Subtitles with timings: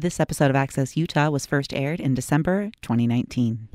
[0.00, 3.66] This episode of Access Utah was first aired in December 2019.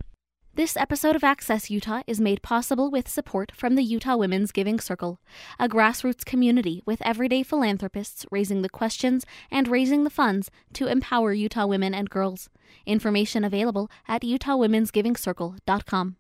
[0.55, 4.79] This episode of Access Utah is made possible with support from the Utah Women's Giving
[4.79, 5.19] Circle,
[5.59, 11.33] a grassroots community with everyday philanthropists raising the questions and raising the funds to empower
[11.33, 12.49] Utah women and girls.
[12.85, 16.15] Information available at utahwomensgivingcircle.com.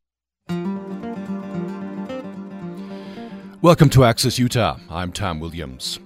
[3.61, 4.79] Welcome to Access Utah.
[4.89, 6.01] I'm Tom Williams.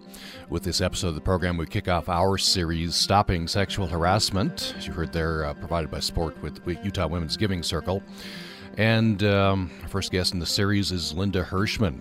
[0.50, 4.74] With this episode of the program, we kick off our series, Stopping Sexual Harassment.
[4.78, 8.02] As you heard there, uh, provided by Sport with, Utah Women's Giving Circle.
[8.78, 12.00] And um, our first guest in the series is Linda Hirshman,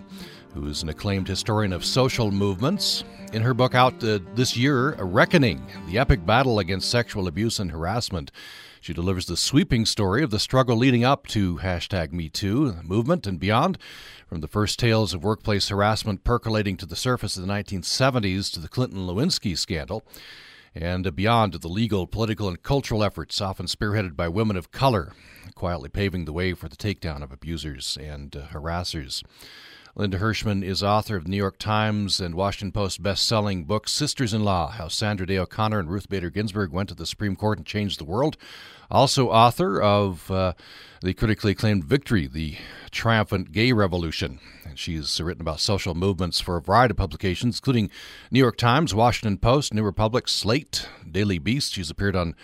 [0.53, 3.03] who is an acclaimed historian of social movements.
[3.33, 7.59] In her book out uh, this year, A Reckoning The Epic Battle Against Sexual Abuse
[7.59, 8.31] and Harassment,
[8.81, 13.39] she delivers the sweeping story of the struggle leading up to hashtag MeToo movement and
[13.39, 13.77] beyond,
[14.27, 18.59] from the first tales of workplace harassment percolating to the surface in the 1970s to
[18.59, 20.03] the Clinton Lewinsky scandal,
[20.75, 25.13] and beyond to the legal, political, and cultural efforts often spearheaded by women of color,
[25.55, 29.23] quietly paving the way for the takedown of abusers and uh, harassers.
[29.97, 34.43] Linda Hirshman is author of New York Times and Washington Post best-selling book Sisters in
[34.43, 37.65] Law: How Sandra Day O'Connor and Ruth Bader Ginsburg Went to the Supreme Court and
[37.65, 38.37] Changed the World.
[38.91, 40.53] Also author of uh,
[41.01, 42.57] the critically acclaimed Victory: The
[42.91, 44.39] Triumphant Gay Revolution.
[44.63, 47.89] And she's written about social movements for a variety of publications, including
[48.29, 51.73] New York Times, Washington Post, New Republic, Slate, Daily Beast.
[51.73, 52.35] She's appeared on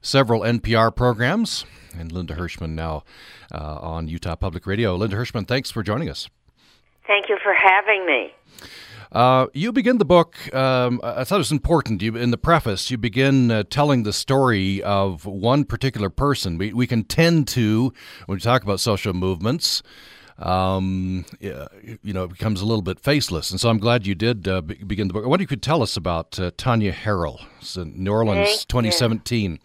[0.00, 1.66] several NPR programs.
[1.94, 3.04] And Linda Hirshman now
[3.52, 4.96] uh, on Utah Public Radio.
[4.96, 6.30] Linda Hirshman, thanks for joining us.
[7.06, 8.32] Thank you for having me.
[9.12, 10.36] Uh, you begin the book.
[10.52, 12.02] Um, I thought it was important.
[12.02, 16.58] You, in the preface, you begin uh, telling the story of one particular person.
[16.58, 17.92] We, we can tend to,
[18.26, 19.84] when we talk about social movements,
[20.38, 23.52] um, you know, it becomes a little bit faceless.
[23.52, 25.24] And so I'm glad you did uh, begin the book.
[25.24, 27.38] I wonder if you could tell us about uh, Tanya Harrell,
[27.76, 29.52] New Orleans, thank 2017.
[29.52, 29.58] You.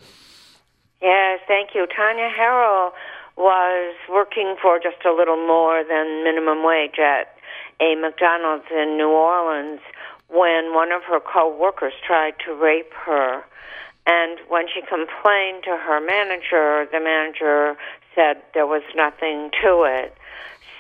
[1.02, 1.88] Yes, thank you.
[1.88, 2.92] Tanya Harrell
[3.40, 7.34] was working for just a little more than minimum wage at
[7.80, 9.80] a McDonald's in New Orleans
[10.28, 13.42] when one of her co-workers tried to rape her.
[14.06, 17.78] And when she complained to her manager, the manager
[18.14, 20.14] said there was nothing to it.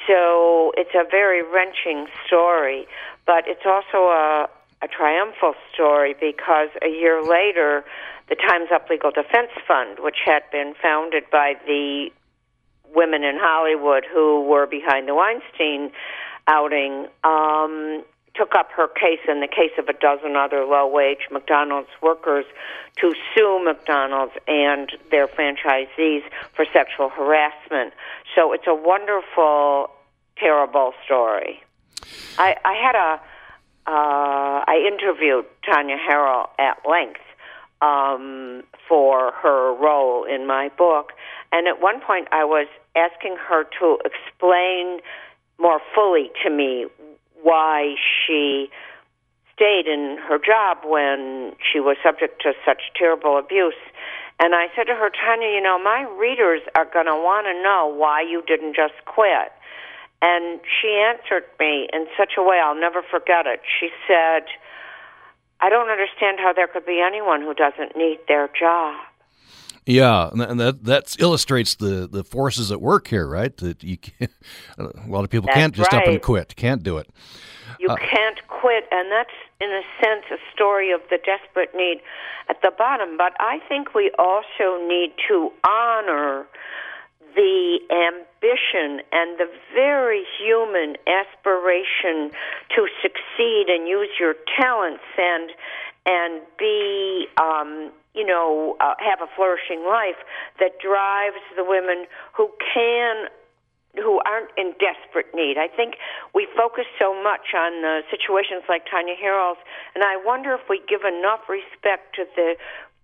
[0.05, 2.87] So it's a very wrenching story,
[3.25, 4.49] but it's also a,
[4.81, 7.85] a triumphal story because a year later,
[8.27, 12.11] the Time's Up Legal Defense Fund, which had been founded by the
[12.93, 15.91] women in Hollywood who were behind the Weinstein
[16.47, 18.03] outing, um,
[18.35, 22.45] took up her case in the case of a dozen other low wage McDonald's workers
[22.97, 26.23] to sue McDonald's and their franchisees
[26.55, 27.93] for sexual harassment.
[28.35, 29.89] So it's a wonderful,
[30.37, 31.61] terrible story.
[32.37, 33.21] I, I had a,
[33.87, 37.21] uh, I interviewed Tanya Harrell at length
[37.81, 41.11] um, for her role in my book.
[41.51, 44.99] And at one point, I was asking her to explain
[45.59, 46.85] more fully to me
[47.41, 47.95] why
[48.25, 48.69] she
[49.55, 53.75] stayed in her job when she was subject to such terrible abuse.
[54.39, 57.53] And I said to her, Tanya, you know, my readers are going to want to
[57.61, 59.51] know why you didn't just quit.
[60.21, 63.61] And she answered me in such a way I'll never forget it.
[63.79, 64.43] She said,
[65.59, 68.95] I don't understand how there could be anyone who doesn't need their job.
[69.89, 73.55] Yeah, and that that illustrates the, the forces at work here, right?
[73.57, 74.31] That you can't,
[74.77, 76.03] a lot of people that's can't just right.
[76.03, 77.09] up and quit, can't do it.
[77.79, 82.01] You uh, can't quit, and that's in a sense a story of the desperate need
[82.49, 83.17] at the bottom.
[83.17, 86.45] But I think we also need to honor
[87.33, 92.29] the ambition and the very human aspiration
[92.75, 95.49] to succeed and use your talents and
[96.05, 100.19] and be um, you know, uh, have a flourishing life
[100.59, 102.03] that drives the women
[102.35, 103.31] who can
[103.95, 105.57] who aren't in desperate need.
[105.57, 105.95] I think
[106.35, 109.57] we focus so much on the situations like Tanya Harrell's,
[109.95, 112.53] and I wonder if we give enough respect to the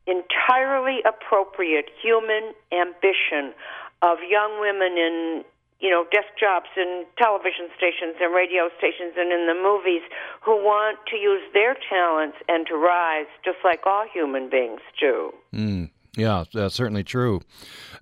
[0.06, 3.56] entirely appropriate human ambition
[4.04, 5.44] of young women in
[5.86, 10.02] you know, desk jobs in television stations and radio stations and in the movies
[10.42, 15.32] who want to use their talents and to rise just like all human beings do.
[15.54, 15.92] Mm.
[16.18, 17.42] Yeah, that's certainly true.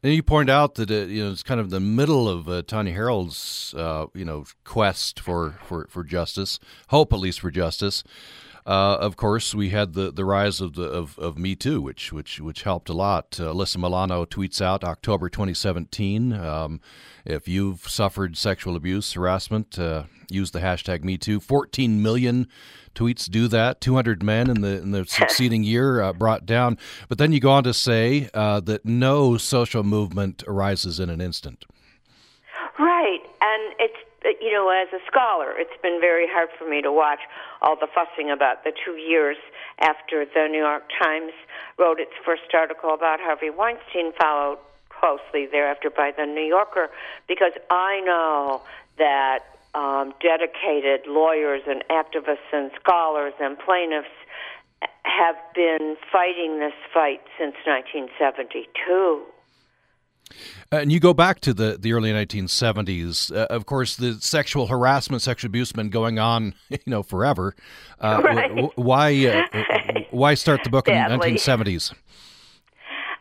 [0.01, 2.61] And you point out that uh, you know it's kind of the middle of uh,
[2.61, 8.03] Tanya Harrell's uh, you know quest for, for, for justice, hope at least for justice.
[8.65, 12.13] Uh, of course, we had the, the rise of the of, of Me Too, which
[12.13, 13.37] which which helped a lot.
[13.39, 16.33] Uh, Alyssa Milano tweets out October 2017.
[16.33, 16.79] Um,
[17.25, 21.39] if you've suffered sexual abuse, harassment, uh, use the hashtag Me Too.
[21.39, 22.47] 14 million
[22.95, 23.81] tweets do that.
[23.81, 26.77] 200 men in the in the succeeding year uh, brought down.
[27.09, 31.19] But then you go on to say uh, that no social movement arises in an
[31.19, 31.65] instant.
[32.79, 33.97] Right, and it's
[34.41, 37.19] you know, as a scholar, it's been very hard for me to watch
[37.61, 39.37] all the fussing about the two years
[39.79, 41.33] after the New York Times
[41.77, 44.59] wrote its first article about Harvey Weinstein, followed
[44.89, 46.89] closely thereafter by the New Yorker,
[47.27, 48.61] because I know
[48.97, 49.39] that
[49.75, 54.07] um, dedicated lawyers and activists and scholars and plaintiffs
[55.03, 59.21] have been fighting this fight since 1972.
[60.71, 63.35] And you go back to the, the early 1970s.
[63.35, 67.55] Uh, of course, the sexual harassment, sexual abuse has been going on, you know, forever.
[67.99, 68.49] Uh, right.
[68.49, 69.63] w- why uh,
[70.11, 71.93] why start the book in the 1970s?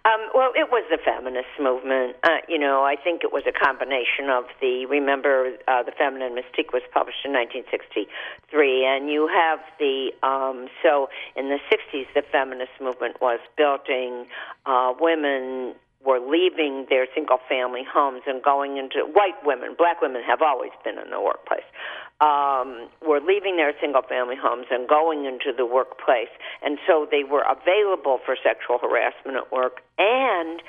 [0.05, 2.17] Um, well, it was the feminist movement.
[2.25, 4.85] Uh, you know, I think it was a combination of the.
[4.87, 10.11] Remember, uh, the Feminine Mystique was published in 1963, and you have the.
[10.25, 14.27] Um, so in the 60s, the feminist movement was building
[14.67, 15.75] uh, women
[16.05, 20.73] were leaving their single family homes and going into white women, black women have always
[20.85, 21.67] been in the workplace,
[22.21, 26.33] um, were leaving their single family homes and going into the workplace.
[26.63, 29.83] And so they were available for sexual harassment at work.
[29.99, 30.61] And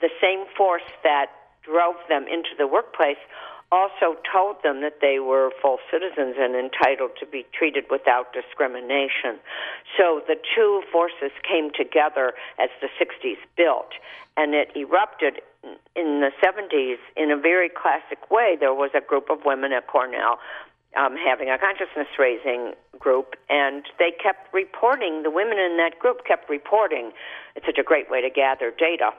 [0.00, 1.26] the same force that
[1.62, 3.20] drove them into the workplace
[3.72, 9.40] also told them that they were full citizens and entitled to be treated without discrimination.
[9.96, 13.90] So the two forces came together as the 60s built,
[14.36, 15.40] and it erupted
[15.96, 18.56] in the 70s in a very classic way.
[18.60, 20.38] There was a group of women at Cornell
[20.94, 26.26] um, having a consciousness raising group, and they kept reporting, the women in that group
[26.26, 27.12] kept reporting.
[27.56, 29.12] It's such a great way to gather data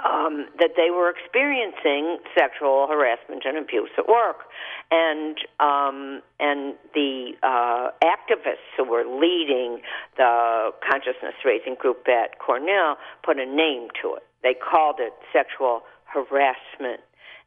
[0.00, 4.48] um, that they were experiencing sexual harassment and abuse at work,
[4.90, 9.82] and um, and the uh, activists who were leading
[10.16, 14.24] the consciousness raising group at Cornell put a name to it.
[14.42, 17.00] They called it sexual harassment,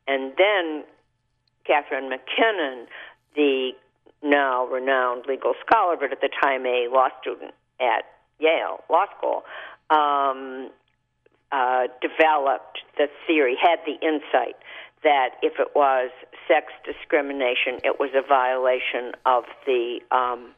[0.08, 0.84] and then
[1.66, 2.88] Catharine MacKinnon,
[3.36, 3.72] the
[4.24, 8.06] now renowned legal scholar, but at the time a law student at
[8.40, 9.44] Yale Law School,
[9.90, 10.70] um,
[11.52, 14.56] uh, developed the theory, had the insight
[15.04, 16.10] that if it was
[16.48, 20.52] sex discrimination, it was a violation of the um,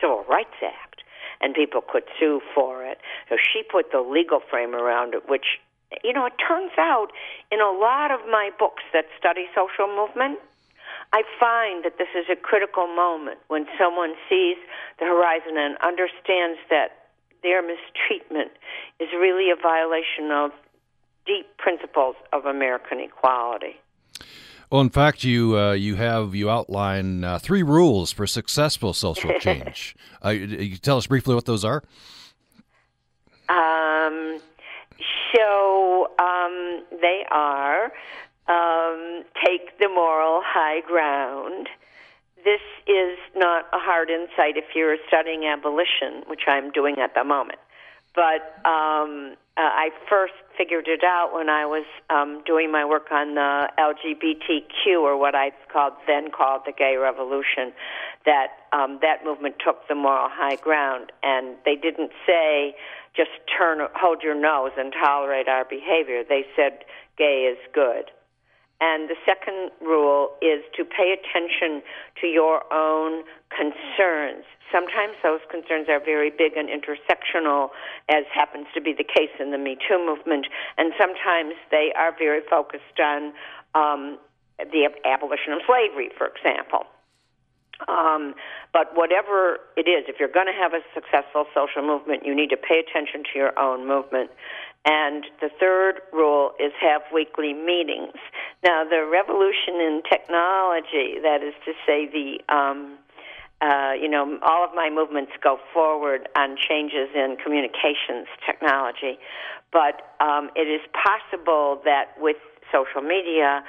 [0.00, 1.02] Civil Rights Act,
[1.40, 2.98] and people could sue for it.
[3.28, 5.62] So she put the legal frame around it, which,
[6.02, 7.08] you know, it turns out
[7.52, 10.40] in a lot of my books that study social movement,
[11.12, 14.56] I find that this is a critical moment when someone sees
[14.98, 17.05] the horizon and understands that
[17.46, 18.50] their mistreatment
[18.98, 20.50] is really a violation of
[21.26, 23.76] deep principles of American equality.
[24.70, 29.32] Well, in fact, you uh, you have you outline uh, three rules for successful social
[29.38, 29.94] change.
[30.24, 31.84] uh, you tell us briefly what those are.
[33.48, 34.40] Um,
[35.32, 37.92] so um, they are
[38.48, 41.68] um, take the moral high ground
[42.44, 47.24] this is not a hard insight if you're studying abolition, which I'm doing at the
[47.24, 47.58] moment.
[48.14, 53.12] But um, uh, I first figured it out when I was um, doing my work
[53.12, 57.72] on the LGBTQ, or what I called then called the gay revolution.
[58.24, 62.74] That um, that movement took the moral high ground, and they didn't say
[63.14, 66.22] just turn, hold your nose, and tolerate our behavior.
[66.26, 66.84] They said
[67.18, 68.10] gay is good.
[68.80, 71.82] And the second rule is to pay attention
[72.20, 74.44] to your own concerns.
[74.70, 77.70] Sometimes those concerns are very big and intersectional,
[78.10, 82.12] as happens to be the case in the Me Too movement, and sometimes they are
[82.18, 83.32] very focused on
[83.74, 84.18] um,
[84.58, 86.84] the abolition of slavery, for example.
[87.88, 88.34] Um,
[88.72, 92.48] but whatever it is, if you're going to have a successful social movement, you need
[92.50, 94.30] to pay attention to your own movement.
[94.86, 98.14] And the third rule is have weekly meetings.
[98.62, 102.96] Now, the revolution in technology, that is to say, the um,
[103.60, 109.18] uh, you know, all of my movements go forward on changes in communications technology,
[109.72, 112.36] but um, it is possible that with
[112.70, 113.64] social media,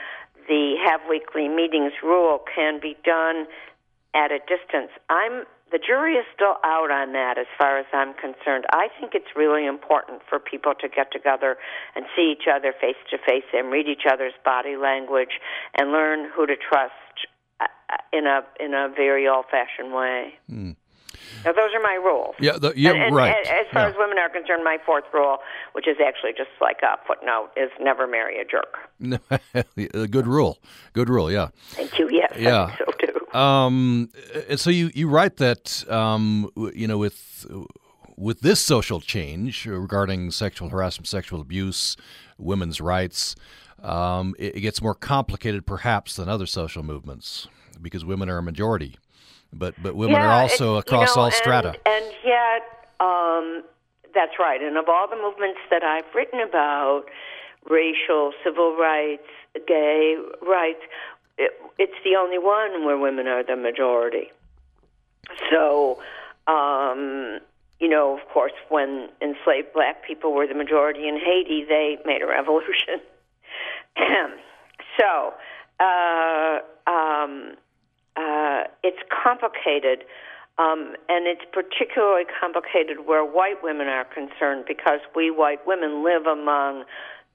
[0.47, 3.47] the have weekly meetings rule can be done
[4.13, 4.91] at a distance.
[5.09, 8.65] I'm the jury is still out on that as far as I'm concerned.
[8.71, 11.57] I think it's really important for people to get together
[11.95, 15.39] and see each other face to face and read each other's body language
[15.75, 16.93] and learn who to trust
[17.59, 17.65] uh,
[18.13, 20.35] in a in a very old fashioned way.
[20.49, 20.75] Mm.
[21.45, 22.35] Now, those are my rules.
[22.39, 23.35] Yeah, the, yeah, and, and, right.
[23.45, 23.89] As far yeah.
[23.89, 25.37] as women are concerned, my fourth rule,
[25.73, 28.77] which is actually just like a footnote, is never marry a jerk.
[29.93, 30.57] a good rule.
[30.93, 31.31] Good rule.
[31.31, 31.49] Yeah.
[31.69, 32.09] Thank you.
[32.11, 32.33] Yes.
[32.37, 32.75] Yeah.
[32.77, 32.85] so.
[33.37, 34.09] Um,
[34.49, 37.45] and so you you write that um, you know with
[38.15, 41.95] with this social change regarding sexual harassment, sexual abuse,
[42.37, 43.35] women's rights,
[43.83, 47.47] um, it, it gets more complicated perhaps than other social movements
[47.81, 48.97] because women are a majority
[49.53, 51.75] but but women yeah, are also across you know, all strata.
[51.85, 53.63] And, and yet, um,
[54.13, 54.61] that's right.
[54.61, 57.05] And of all the movements that I've written about,
[57.69, 59.27] racial, civil rights,
[59.67, 60.81] gay rights,
[61.37, 64.31] it, it's the only one where women are the majority.
[65.51, 66.01] So,
[66.47, 67.39] um,
[67.79, 72.21] you know, of course, when enslaved black people were the majority in Haiti, they made
[72.21, 73.01] a revolution.
[74.97, 75.33] so,
[75.79, 77.53] uh, um,
[78.15, 80.05] uh, it's complicated,
[80.57, 86.25] um, and it's particularly complicated where white women are concerned because we white women live
[86.25, 86.83] among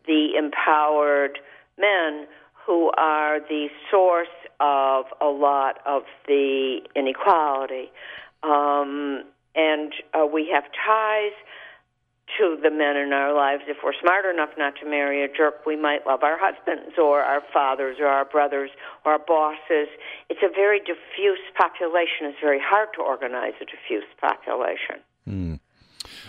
[0.06, 1.38] the empowered
[1.78, 2.26] men
[2.66, 4.28] who are the source
[4.60, 7.90] of a lot of the inequality.
[8.42, 11.32] Um, and uh, we have ties
[12.38, 13.62] to the men in our lives.
[13.66, 17.20] If we're smart enough not to marry a jerk, we might love our husbands or
[17.20, 18.70] our fathers or our brothers
[19.04, 19.88] or our bosses.
[20.30, 22.30] It's a very diffuse population.
[22.30, 25.02] It's very hard to organize a diffuse population.
[25.26, 25.54] Hmm.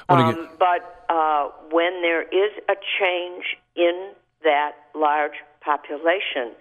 [0.10, 4.12] Um, but uh, when there is a change in
[4.44, 6.52] that large population,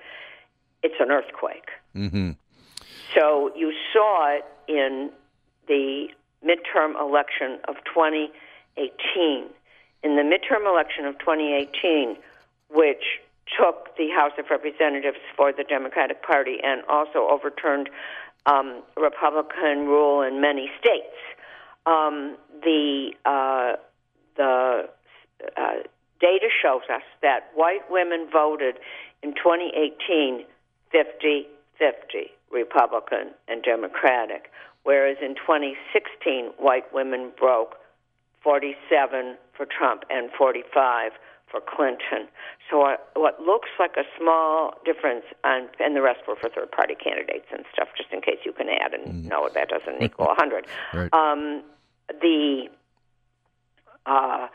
[0.83, 1.69] it's an earthquake.
[1.95, 2.31] Mm-hmm.
[3.15, 5.11] So you saw it in
[5.69, 6.09] the
[6.45, 9.45] midterm election of 2018.
[10.03, 12.17] In the midterm election of 2018,
[12.71, 13.21] which
[13.59, 17.91] took the House of Representatives for the Democratic Party and also overturned
[18.47, 21.15] um, Republican rule in many states,
[21.87, 23.77] um, the uh,
[24.37, 24.89] the
[25.57, 25.73] uh,
[26.23, 28.77] data shows us that white women voted
[29.23, 30.47] in 2018
[30.91, 31.47] 50
[31.79, 34.51] 50 Republican and Democratic,
[34.85, 37.77] whereas in 2016 white women broke
[38.43, 41.13] 47 for Trump and 45
[41.51, 42.29] for Clinton.
[42.71, 46.95] So what looks like a small difference, on, and the rest were for third party
[46.95, 50.67] candidates and stuff, just in case you can add and no, that doesn't equal 100.
[50.95, 51.13] Right.
[51.13, 51.63] Um,
[52.09, 52.69] the
[54.07, 54.49] uh,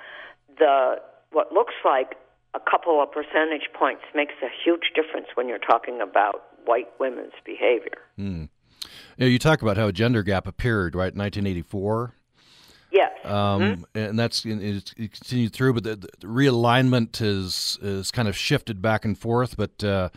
[0.58, 0.96] the
[1.32, 2.16] what looks like
[2.54, 7.34] a couple of percentage points makes a huge difference when you're talking about white women's
[7.46, 8.00] behavior.
[8.20, 8.50] Mm.
[8.84, 12.14] You, know, you talk about how a gender gap appeared right in 1984.
[12.90, 13.84] Yes, Um, Mm-hmm.
[14.00, 18.82] and that's it, it continued through, but the, the realignment is is kind of shifted
[18.82, 19.58] back and forth.
[19.58, 20.08] But uh,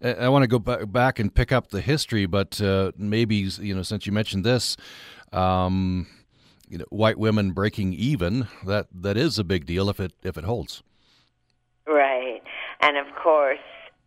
[0.00, 2.26] I, I want to go ba- back and pick up the history.
[2.26, 4.76] But uh, maybe you know, since you mentioned this,
[5.32, 6.06] um,
[6.70, 10.38] you know, white women breaking even that that is a big deal if it if
[10.38, 10.82] it holds.
[11.86, 12.40] right.
[12.80, 13.58] And of course,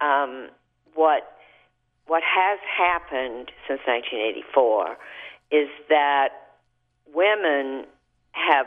[0.01, 0.50] um,
[0.96, 1.38] what
[2.08, 4.98] what has happened since 1984
[5.51, 6.29] is that
[7.13, 7.86] women
[8.32, 8.65] have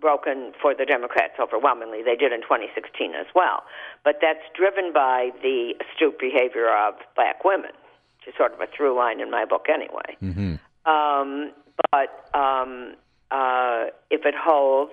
[0.00, 2.02] broken for the Democrats overwhelmingly.
[2.02, 3.64] They did in 2016 as well.
[4.04, 7.72] But that's driven by the astute behavior of black women,
[8.18, 10.16] which is sort of a through line in my book anyway.
[10.22, 10.90] Mm-hmm.
[10.90, 11.52] Um,
[11.90, 12.94] but um,
[13.30, 14.92] uh, if it holds,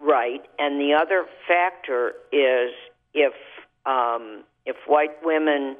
[0.00, 0.42] right.
[0.58, 2.72] And the other factor is
[3.14, 3.34] if
[3.84, 5.76] um, if white women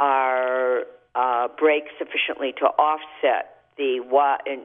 [0.00, 0.82] are
[1.14, 4.64] uh, break sufficiently to offset the wa- in,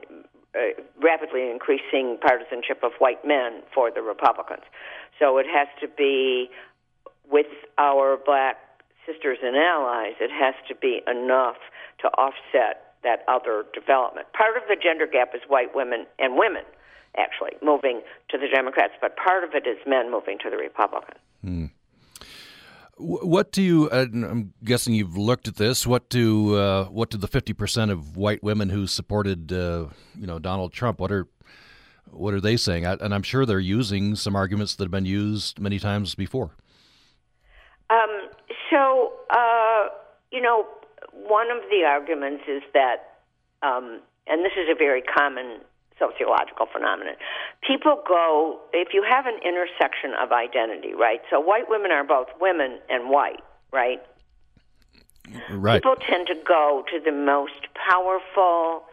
[0.54, 4.64] uh, rapidly increasing partisanship of white men for the Republicans.
[5.18, 6.50] So it has to be
[7.30, 7.46] with
[7.78, 8.56] our black
[9.06, 10.14] sisters and allies.
[10.20, 11.56] It has to be enough
[12.00, 14.26] to offset that other development.
[14.32, 16.62] Part of the gender gap is white women and women
[17.16, 21.18] actually moving to the Democrats, but part of it is men moving to the Republicans.
[21.42, 21.66] Hmm.
[22.96, 23.88] What do you?
[23.88, 25.86] Uh, I'm guessing you've looked at this.
[25.86, 30.26] What do uh, what do the fifty percent of white women who supported uh, you
[30.26, 31.00] know Donald Trump?
[31.00, 31.26] What are
[32.10, 32.84] what are they saying?
[32.84, 36.50] I, and I'm sure they're using some arguments that have been used many times before.
[37.88, 38.28] Um,
[38.70, 39.88] so uh,
[40.30, 40.66] you know,
[41.12, 43.20] one of the arguments is that,
[43.62, 45.60] um, and this is a very common
[45.98, 47.14] sociological phenomenon.
[47.66, 51.20] People go, if you have an intersection of identity, right?
[51.30, 53.42] So white women are both women and white,
[53.72, 54.00] right?
[55.50, 55.82] Right.
[55.82, 58.84] People tend to go to the most powerful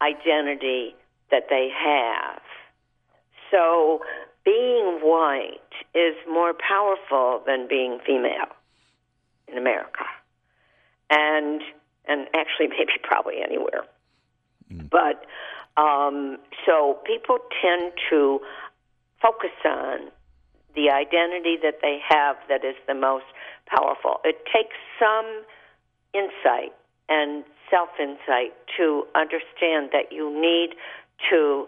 [0.00, 0.94] identity
[1.30, 2.40] that they have.
[3.50, 4.00] So
[4.44, 5.58] being white
[5.94, 8.48] is more powerful than being female
[9.48, 10.04] in America.
[11.10, 11.60] And
[12.06, 13.84] and actually maybe probably anywhere.
[14.90, 15.24] But
[15.76, 18.40] Um, so people tend to
[19.20, 20.10] focus on
[20.74, 23.24] the identity that they have that is the most
[23.66, 24.20] powerful.
[24.24, 25.44] It takes some
[26.12, 26.72] insight
[27.08, 30.76] and self insight to understand that you need
[31.30, 31.66] to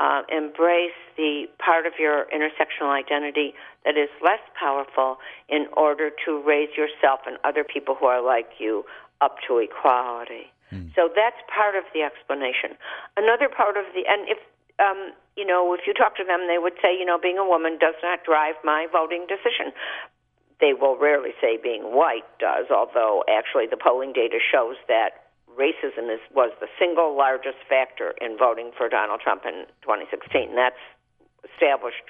[0.00, 3.52] uh, embrace the part of your intersectional identity
[3.84, 8.48] that is less powerful in order to raise yourself and other people who are like
[8.58, 8.84] you
[9.20, 10.48] up to equality.
[10.72, 10.94] Mm.
[10.96, 12.80] So that's part of the explanation.
[13.18, 14.38] Another part of the, and if,
[14.80, 17.44] um, you know, if you talk to them, they would say, you know, being a
[17.44, 19.76] woman does not drive my voting decision.
[20.60, 25.28] They will rarely say being white does, although actually the polling data shows that
[25.60, 30.56] racism is, was the single largest factor in voting for Donald Trump in 2016.
[30.56, 30.80] That's
[31.44, 32.08] established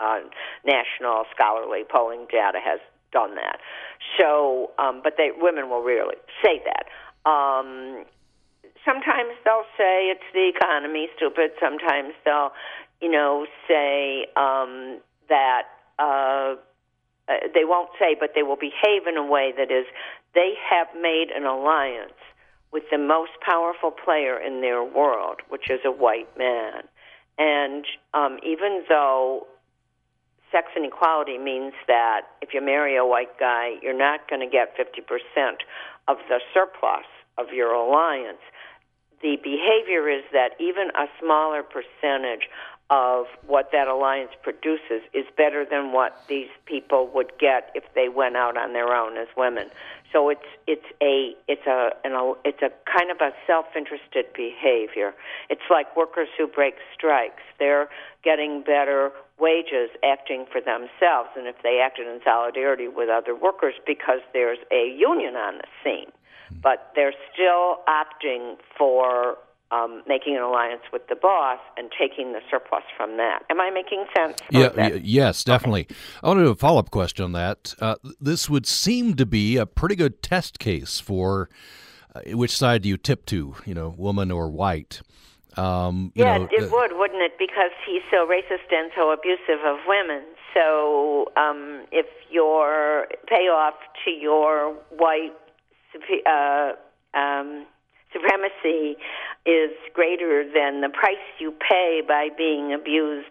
[0.00, 0.20] uh,
[0.64, 2.80] national scholarly polling data has
[3.12, 3.58] done that.
[4.18, 6.88] So, um, but they women will rarely say that.
[7.28, 8.04] Um,
[8.84, 11.52] sometimes they'll say it's the economy, stupid.
[11.60, 12.52] Sometimes they'll,
[13.00, 15.64] you know, say um, that
[15.98, 16.56] uh,
[17.28, 19.86] uh, they won't say, but they will behave in a way that is
[20.34, 22.20] they have made an alliance
[22.72, 26.82] with the most powerful player in their world, which is a white man.
[27.38, 29.46] And um, even though
[30.52, 34.76] sex inequality means that if you marry a white guy, you're not going to get
[34.76, 35.56] 50%
[36.08, 37.06] of the surplus
[37.38, 38.42] of your alliance.
[39.22, 42.48] The behavior is that even a smaller percentage
[42.88, 48.08] of what that alliance produces is better than what these people would get if they
[48.08, 49.68] went out on their own as women.
[50.12, 55.14] So it's it's a it's a an, it's a kind of a self-interested behavior.
[55.50, 57.42] It's like workers who break strikes.
[57.58, 57.88] They're
[58.22, 63.74] getting better wages acting for themselves and if they acted in solidarity with other workers
[63.86, 66.10] because there's a union on the scene.
[66.48, 66.58] Hmm.
[66.62, 69.36] But they're still opting for
[69.70, 73.42] um, making an alliance with the boss and taking the surplus from that.
[73.50, 74.38] Am I making sense?
[74.50, 75.86] Yeah, y- yes, definitely.
[75.90, 75.96] Okay.
[76.22, 77.74] I want to do a follow up question on that.
[77.80, 81.48] Uh, this would seem to be a pretty good test case for
[82.14, 85.02] uh, which side do you tip to, you know, woman or white.
[85.56, 87.32] Um, yeah, know, it uh, would, wouldn't it?
[87.38, 90.22] Because he's so racist and so abusive of women.
[90.54, 95.32] So um, if your payoff to your white
[96.26, 96.72] uh,
[97.16, 97.66] um,
[98.16, 98.96] supremacy
[99.44, 103.26] is greater than the price you pay by being abused.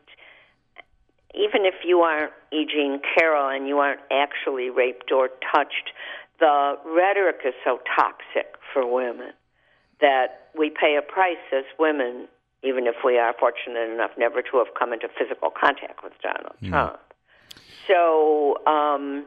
[1.34, 2.66] Even if you aren't E.
[2.66, 5.92] Jean Carroll and you aren't actually raped or touched,
[6.40, 9.32] the rhetoric is so toxic for women
[10.00, 12.28] that we pay a price as women,
[12.64, 16.56] even if we are fortunate enough never to have come into physical contact with Donald
[16.62, 16.70] mm.
[16.70, 17.00] Trump.
[17.88, 19.26] So, um,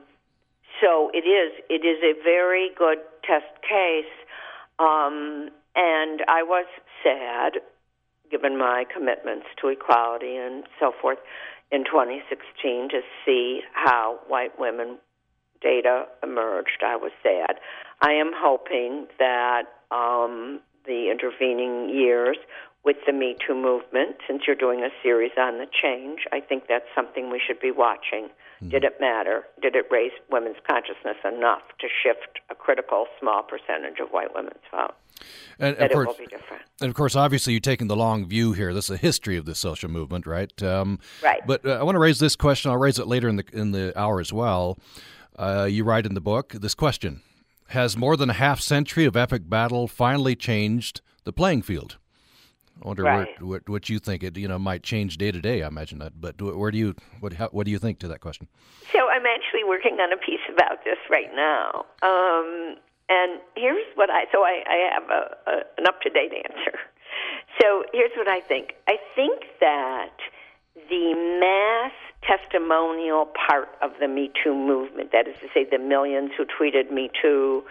[0.80, 1.52] so it is.
[1.68, 4.04] It is a very good test case
[4.78, 6.66] um, and I was
[7.02, 7.60] sad,
[8.30, 11.18] given my commitments to equality and so forth,
[11.70, 14.98] in 2016 to see how white women
[15.60, 16.82] data emerged.
[16.84, 17.56] I was sad.
[18.00, 22.36] I am hoping that um, the intervening years
[22.84, 26.64] with the Me Too movement, since you're doing a series on the change, I think
[26.68, 28.28] that's something we should be watching.
[28.58, 28.70] Mm-hmm.
[28.70, 29.44] Did it matter?
[29.62, 34.56] Did it raise women's consciousness enough to shift a critical small percentage of white women's
[34.70, 34.94] vote?
[35.58, 36.62] And, that course, it will be different.
[36.80, 38.74] And of course, obviously, you're taking the long view here.
[38.74, 40.62] This is a history of this social movement, right?
[40.62, 41.40] Um, right.
[41.46, 42.70] But uh, I want to raise this question.
[42.70, 44.78] I'll raise it later in the in the hour as well.
[45.36, 47.22] Uh, you write in the book this question:
[47.68, 51.96] Has more than a half century of epic battle finally changed the playing field?
[52.82, 53.40] I wonder right.
[53.40, 55.62] where, what, what you think it you know might change day to day.
[55.62, 58.20] I imagine that, but where do you what how, what do you think to that
[58.20, 58.48] question?
[58.92, 62.76] So I'm actually working on a piece about this right now, um,
[63.08, 66.78] and here's what I so I, I have a, a, an up to date answer.
[67.60, 68.74] So here's what I think.
[68.86, 70.14] I think that
[70.88, 76.30] the mass testimonial part of the Me Too movement, that is to say, the millions
[76.36, 77.64] who tweeted Me Too,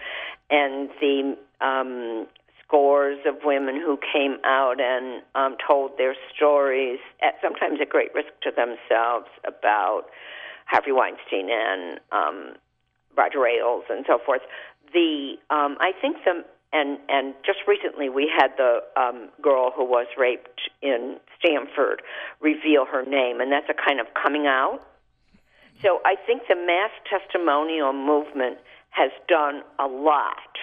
[0.50, 2.26] and the um,
[2.68, 8.14] scores of women who came out and um, told their stories, at sometimes at great
[8.14, 10.04] risk to themselves, about
[10.66, 12.54] Harvey Weinstein and um,
[13.16, 14.42] Roger Ailes and so forth.
[14.92, 19.84] The um, I think the and and just recently we had the um, girl who
[19.84, 22.02] was raped in Stanford
[22.40, 24.80] reveal her name, and that's a kind of coming out.
[25.80, 28.58] So I think the mass testimonial movement
[28.90, 30.58] has done a lot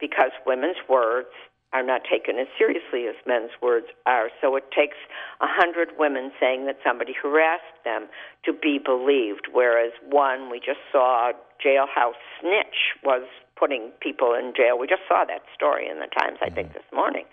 [0.00, 1.28] because women's words
[1.72, 4.30] are not taken as seriously as men's words are.
[4.40, 4.96] So it takes
[5.42, 8.08] a hundred women saying that somebody harassed them
[8.46, 11.32] to be believed, whereas one we just saw
[11.64, 13.22] jailhouse snitch was
[13.56, 14.78] putting people in jail.
[14.78, 17.24] We just saw that story in the Times, I think, this morning.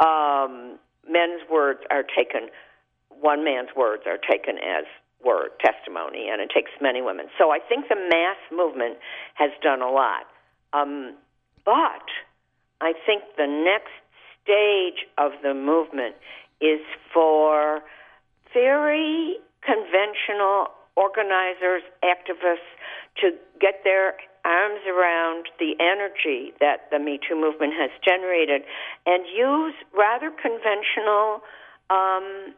[0.00, 2.48] um, men's words are taken,
[3.08, 4.84] one man's words are taken as
[5.24, 7.26] word testimony, and it takes many women.
[7.38, 8.98] So I think the mass movement
[9.34, 10.24] has done a lot.
[10.72, 11.14] Um,
[11.64, 12.06] but
[12.80, 13.92] I think the next
[14.42, 16.16] stage of the movement
[16.60, 16.80] is
[17.12, 17.80] for
[18.52, 22.68] very conventional organizers, activists
[23.20, 28.62] to get their arms around the energy that the Me Too movement has generated
[29.06, 31.40] and use rather conventional
[31.90, 32.54] um,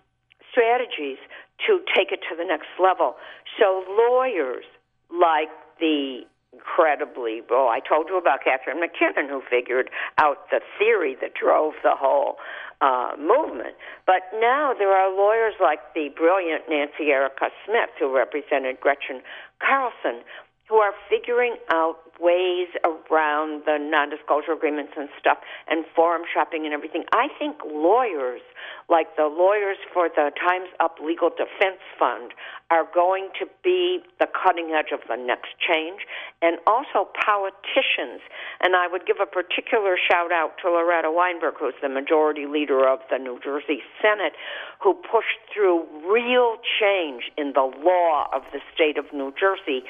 [0.50, 1.18] strategies
[1.66, 3.16] to take it to the next level.
[3.58, 4.64] So lawyers
[5.10, 11.16] like the incredibly well i told you about Catharine MacKinnon, who figured out the theory
[11.20, 12.36] that drove the whole
[12.82, 13.76] uh, movement.
[14.06, 19.22] But now there are lawyers like the brilliant Nancy Erika Smith who represented gretchen
[19.62, 20.24] carlson
[20.72, 25.36] who are figuring out ways around the non-disclosure agreements and stuff
[25.68, 27.04] and forum shopping and everything.
[27.12, 28.40] I think lawyers,
[28.88, 32.32] like the lawyers for the Times Up Legal Defense Fund,
[32.70, 36.08] are going to be the cutting edge of the next change,
[36.40, 38.24] and also politicians.
[38.64, 42.88] And I would give a particular shout out to Loretta Weinberg, who's the majority leader
[42.88, 44.32] of the New Jersey Senate,
[44.80, 49.84] who pushed through real change in the law of the state of New Jersey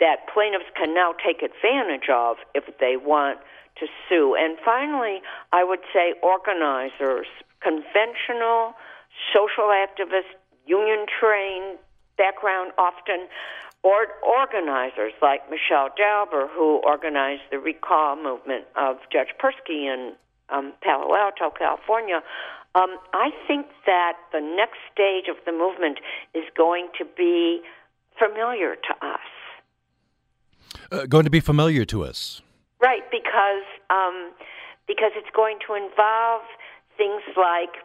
[0.00, 3.38] that plaintiffs can now take advantage of if they want
[3.78, 4.36] to sue.
[4.38, 5.20] And finally,
[5.52, 7.26] I would say organizers,
[7.60, 8.74] conventional
[9.32, 11.78] social activists, union trained
[12.18, 13.28] background often,
[13.82, 20.12] or organizers like Michelle Dauber, who organized the recall movement of Judge Persky in
[20.48, 22.22] um, Palo Alto, California.
[22.74, 25.98] Um, I think that the next stage of the movement
[26.34, 27.60] is going to be
[28.18, 29.20] familiar to us
[30.92, 32.42] uh, going to be familiar to us.
[32.80, 34.32] Right, because um,
[34.86, 36.42] because it's going to involve
[36.96, 37.82] things like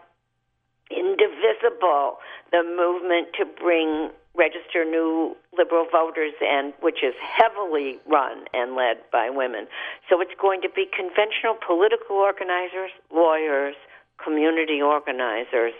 [0.89, 2.17] indivisible,
[2.51, 8.97] the movement to bring register new liberal voters and which is heavily run and led
[9.11, 9.67] by women.
[10.09, 13.75] So it's going to be conventional political organizers, lawyers,
[14.23, 15.73] community organizers,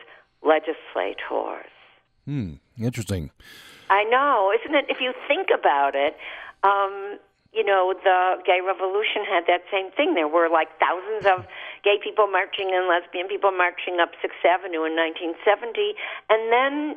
[0.44, 1.72] legislators.
[2.26, 3.32] Hmm, interesting.
[3.90, 4.86] I know, isn't it?
[4.90, 6.16] If you think about it,
[6.64, 7.20] um,
[7.54, 10.16] you know, the gay revolution had that same thing.
[10.16, 11.44] There were like thousands of
[11.84, 16.00] gay people marching and lesbian people marching up Sixth Avenue in 1970,
[16.32, 16.96] and then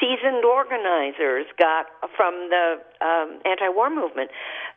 [0.00, 4.30] seasoned organizers got from the um, anti-war movement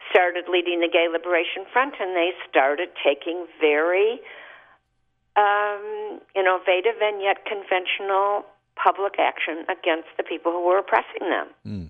[0.09, 4.19] started leading the Gay Liberation Front, and they started taking very
[5.35, 11.47] um, innovative and yet conventional public action against the people who were oppressing them.
[11.65, 11.89] Mm.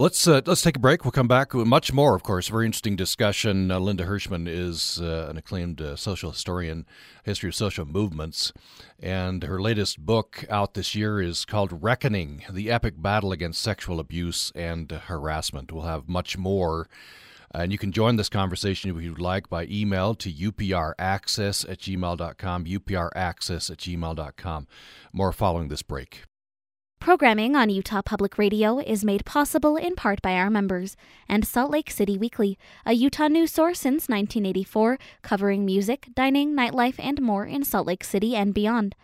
[0.00, 1.04] Let's uh, let's take a break.
[1.04, 2.46] We'll come back with much more, of course.
[2.46, 3.68] Very interesting discussion.
[3.68, 6.86] Uh, Linda Hirshman is uh, an acclaimed uh, social historian,
[7.24, 8.52] history of social movements,
[9.00, 13.98] and her latest book out this year is called "Reckoning: The Epic Battle Against Sexual
[13.98, 16.88] Abuse and Harassment." We'll have much more.
[17.50, 22.64] And you can join this conversation if you'd like by email to upraccess at gmail.com,
[22.66, 24.68] upraccess at gmail.com.
[25.12, 26.27] More following this break.
[27.00, 30.96] Programming on Utah Public Radio is made possible in part by our members
[31.28, 36.96] and Salt Lake City Weekly, a Utah news source since 1984, covering music, dining, nightlife,
[36.98, 38.94] and more in Salt Lake City and beyond.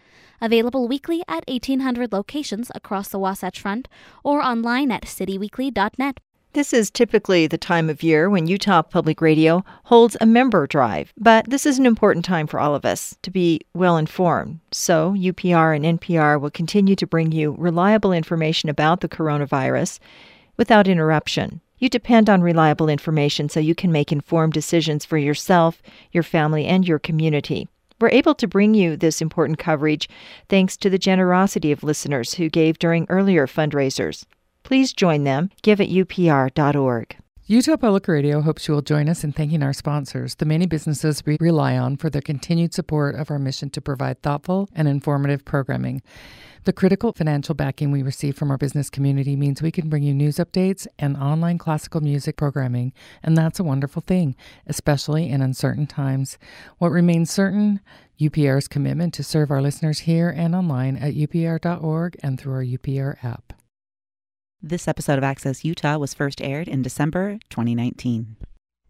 [0.41, 3.89] Available weekly at 1,800 locations across the Wasatch Front
[4.23, 6.19] or online at cityweekly.net.
[6.55, 11.13] This is typically the time of year when Utah Public Radio holds a member drive,
[11.19, 14.61] but this is an important time for all of us to be well informed.
[14.71, 19.99] So, UPR and NPR will continue to bring you reliable information about the coronavirus
[20.57, 21.61] without interruption.
[21.79, 26.67] You depend on reliable information so you can make informed decisions for yourself, your family,
[26.67, 27.67] and your community.
[28.01, 30.09] We're able to bring you this important coverage
[30.49, 34.25] thanks to the generosity of listeners who gave during earlier fundraisers.
[34.65, 35.51] Please join them.
[35.63, 37.17] Give at upr.org.
[37.47, 41.23] Utah Public Radio hopes you will join us in thanking our sponsors, the many businesses
[41.27, 45.45] we rely on for their continued support of our mission to provide thoughtful and informative
[45.45, 46.01] programming.
[46.65, 50.15] The critical financial backing we receive from our business community means we can bring you
[50.15, 54.35] news updates and online classical music programming, and that's a wonderful thing,
[54.67, 56.39] especially in uncertain times.
[56.79, 57.81] What remains certain?
[58.19, 63.23] UPR's commitment to serve our listeners here and online at upr.org and through our UPR
[63.23, 63.53] app.
[64.67, 68.37] This episode of Access Utah was first aired in December 2019.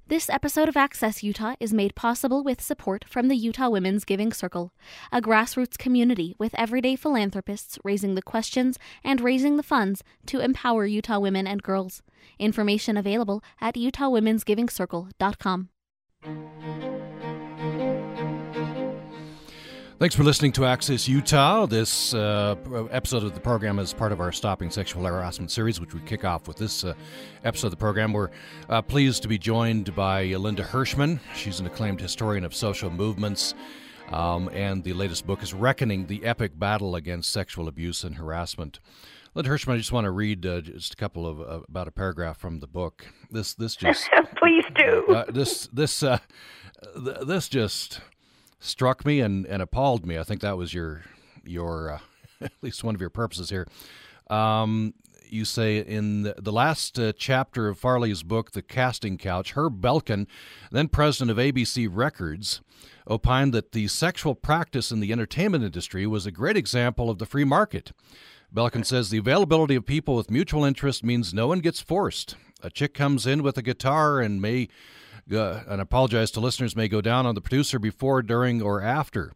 [0.06, 4.32] This episode of Access Utah is made possible with support from the Utah Women's Giving
[4.32, 4.72] Circle,
[5.10, 10.86] a grassroots community with everyday philanthropists raising the questions and raising the funds to empower
[10.86, 12.02] Utah women and girls.
[12.38, 15.70] Information available at utahwomensgivingcircle.com.
[20.04, 21.64] Thanks for listening to Access Utah.
[21.64, 22.56] This uh,
[22.90, 26.26] episode of the program is part of our Stopping Sexual Harassment series, which we kick
[26.26, 26.92] off with this uh,
[27.42, 28.12] episode of the program.
[28.12, 28.28] We're
[28.68, 31.20] uh, pleased to be joined by Linda Hirshman.
[31.34, 33.54] She's an acclaimed historian of social movements,
[34.12, 38.80] um, and the latest book is Reckoning the Epic Battle Against Sexual Abuse and Harassment.
[39.34, 41.92] Linda Hirshman, I just want to read uh, just a couple of uh, about a
[41.92, 43.06] paragraph from the book.
[43.30, 45.06] This this just please do.
[45.14, 46.20] Uh, this this th-
[47.26, 48.02] this just
[48.64, 50.18] struck me and, and appalled me.
[50.18, 51.02] I think that was your
[51.44, 51.98] your uh,
[52.40, 53.66] at least one of your purposes here.
[54.30, 54.94] Um,
[55.28, 59.80] you say in the, the last uh, chapter of Farley's book, The Casting Couch, Herb
[59.80, 60.26] Belkin,
[60.70, 62.60] then president of ABC Records,
[63.08, 67.26] opined that the sexual practice in the entertainment industry was a great example of the
[67.26, 67.92] free market.
[68.54, 72.36] Belkin says the availability of people with mutual interest means no one gets forced.
[72.64, 74.68] A chick comes in with a guitar and may
[75.30, 79.32] uh, and apologize to listeners, may go down on the producer before, during, or after.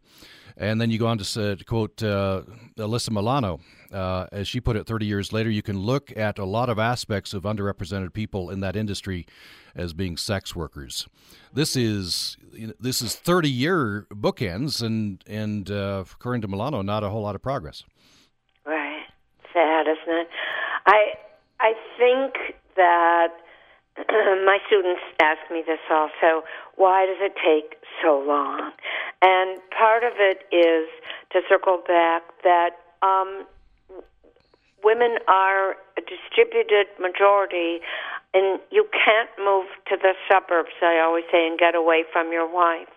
[0.57, 2.41] And then you go on to, uh, to quote uh,
[2.77, 3.59] Alyssa Milano,
[3.93, 6.77] uh, as she put it 30 years later, you can look at a lot of
[6.77, 9.25] aspects of underrepresented people in that industry
[9.73, 11.07] as being sex workers.
[11.53, 12.37] This is
[12.79, 17.35] this is 30 year bookends, and and uh, according to Milano, not a whole lot
[17.35, 17.83] of progress.
[18.65, 19.05] Right,
[19.53, 20.27] sad, isn't it?
[20.85, 21.13] I
[21.59, 22.33] I think
[22.79, 23.35] that
[24.07, 26.47] my students ask me this also
[26.79, 28.71] why does it take so long?
[29.21, 30.87] And part of it is
[31.33, 33.45] to circle back that um,
[34.81, 37.79] women are a distributed majority,
[38.33, 42.47] and you can't move to the suburbs, I always say, and get away from your
[42.47, 42.87] wife.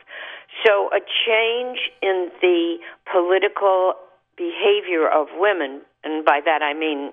[0.65, 2.77] So a change in the
[3.11, 3.95] political
[4.37, 7.13] behavior of women, and by that I mean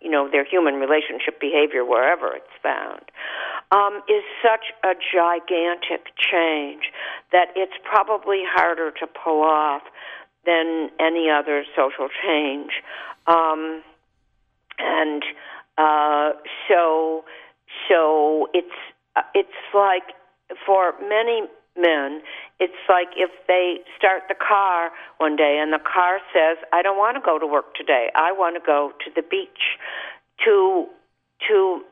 [0.00, 3.02] you know their human relationship behavior wherever it's found
[3.72, 6.92] um, is such a gigantic change
[7.32, 9.82] that it's probably harder to pull off
[10.44, 12.70] than any other social change.
[13.26, 13.82] Um,
[14.78, 15.22] and
[15.76, 16.32] uh,
[16.68, 17.24] so
[17.88, 18.68] so it's
[19.16, 20.14] uh, it's like
[20.64, 21.42] for many
[21.78, 22.22] men,
[22.58, 26.98] it's like if they start the car one day and the car says, "I don't
[26.98, 28.10] want to go to work today.
[28.14, 29.78] I want to go to the beach."
[30.44, 30.86] To
[31.48, 31.82] to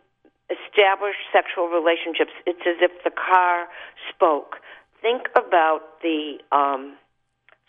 [0.51, 3.66] establish sexual relationships, it's as if the car
[4.11, 4.57] spoke.
[5.01, 6.97] Think about the um,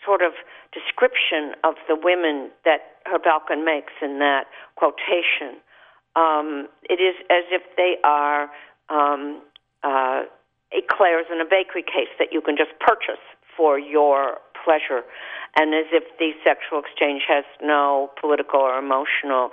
[0.04, 0.32] sort of
[0.72, 4.44] description of the women that Herb Belkin makes in that
[4.76, 5.60] quotation.
[6.14, 8.50] Um, it is as if they are
[8.88, 9.42] um,
[9.82, 10.22] uh,
[10.72, 13.22] eclairs in a bakery case that you can just purchase
[13.56, 15.02] for your pleasure,
[15.56, 19.50] and as if the sexual exchange has no political or emotional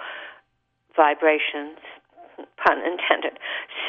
[0.95, 1.77] vibrations,
[2.57, 3.37] pun intended.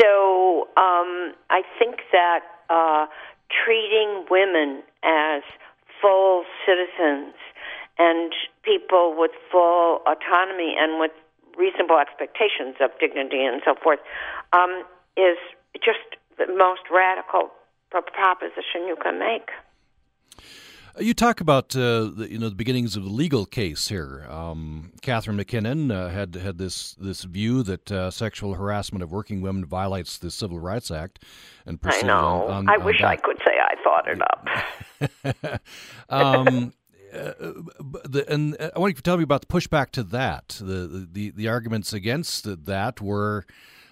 [0.01, 3.07] So um, I think that uh,
[3.51, 5.43] treating women as
[6.01, 7.35] full citizens
[7.99, 8.33] and
[8.63, 11.13] people with full autonomy and with
[11.57, 14.01] reasonable expectations of dignity and so forth
[14.53, 14.85] um,
[15.17, 15.39] is
[15.77, 17.51] just the most radical
[17.91, 19.51] proposition you can make.
[20.97, 24.27] Uh, you talk about uh, the, you know the beginnings of the legal case here.
[24.29, 29.41] Um, Catharine MacKinnon uh, had had this this view that uh, sexual harassment of working
[29.41, 31.25] women violates the Civil Rights Act,
[31.67, 32.47] and I know.
[32.47, 33.09] On, on, I on wish that.
[33.09, 35.61] I could say I thought it up.
[36.09, 36.73] um,
[37.13, 37.33] uh,
[38.05, 40.61] the, and I want you to tell me about the pushback to that.
[40.61, 43.47] The the, the arguments against that were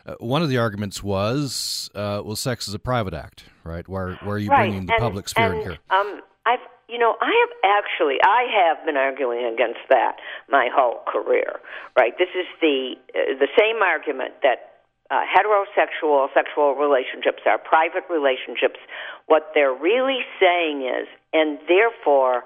[0.06, 3.86] uh, one of the arguments was, uh, well, sex is a private act, right?
[3.88, 4.68] Why, why are you right.
[4.68, 5.78] bringing the and, public sphere and, in here?
[5.90, 10.16] Um, I've, you know, I have actually, I have been arguing against that
[10.48, 11.60] my whole career,
[11.96, 12.12] right?
[12.18, 14.72] This is the uh, the same argument that
[15.10, 18.80] uh, heterosexual sexual relationships are private relationships.
[19.26, 22.44] What they're really saying is, and therefore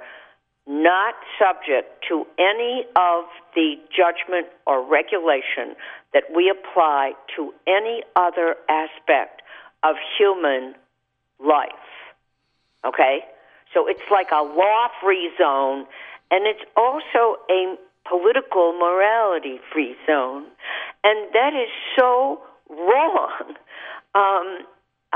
[0.67, 3.25] not subject to any of
[3.55, 5.77] the judgment or regulation
[6.13, 9.43] that we apply to any other aspect
[9.85, 10.75] of human
[11.39, 11.71] life.
[12.85, 13.21] Okay?
[13.73, 15.87] So it's like a law free zone,
[16.31, 17.77] and it's also a
[18.09, 20.47] political morality free zone.
[21.05, 23.55] And that is so wrong.
[24.15, 24.67] Um,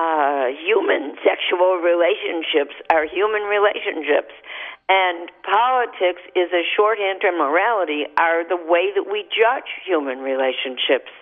[0.00, 4.32] uh, human sexual relationships are human relationships.
[4.88, 11.12] And politics is a shorthand to morality are the way that we judge human relationships.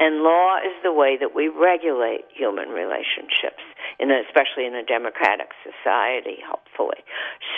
[0.00, 3.62] And law is the way that we regulate human relationships,
[4.00, 7.00] in a, especially in a democratic society, hopefully.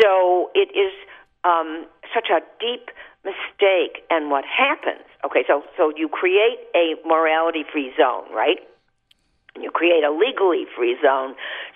[0.01, 0.93] So it is
[1.43, 2.93] um, such a deep
[3.25, 4.05] mistake.
[4.11, 8.61] And what happens, okay, so, so you create a morality free zone, right?
[9.63, 11.35] You create a legally free zone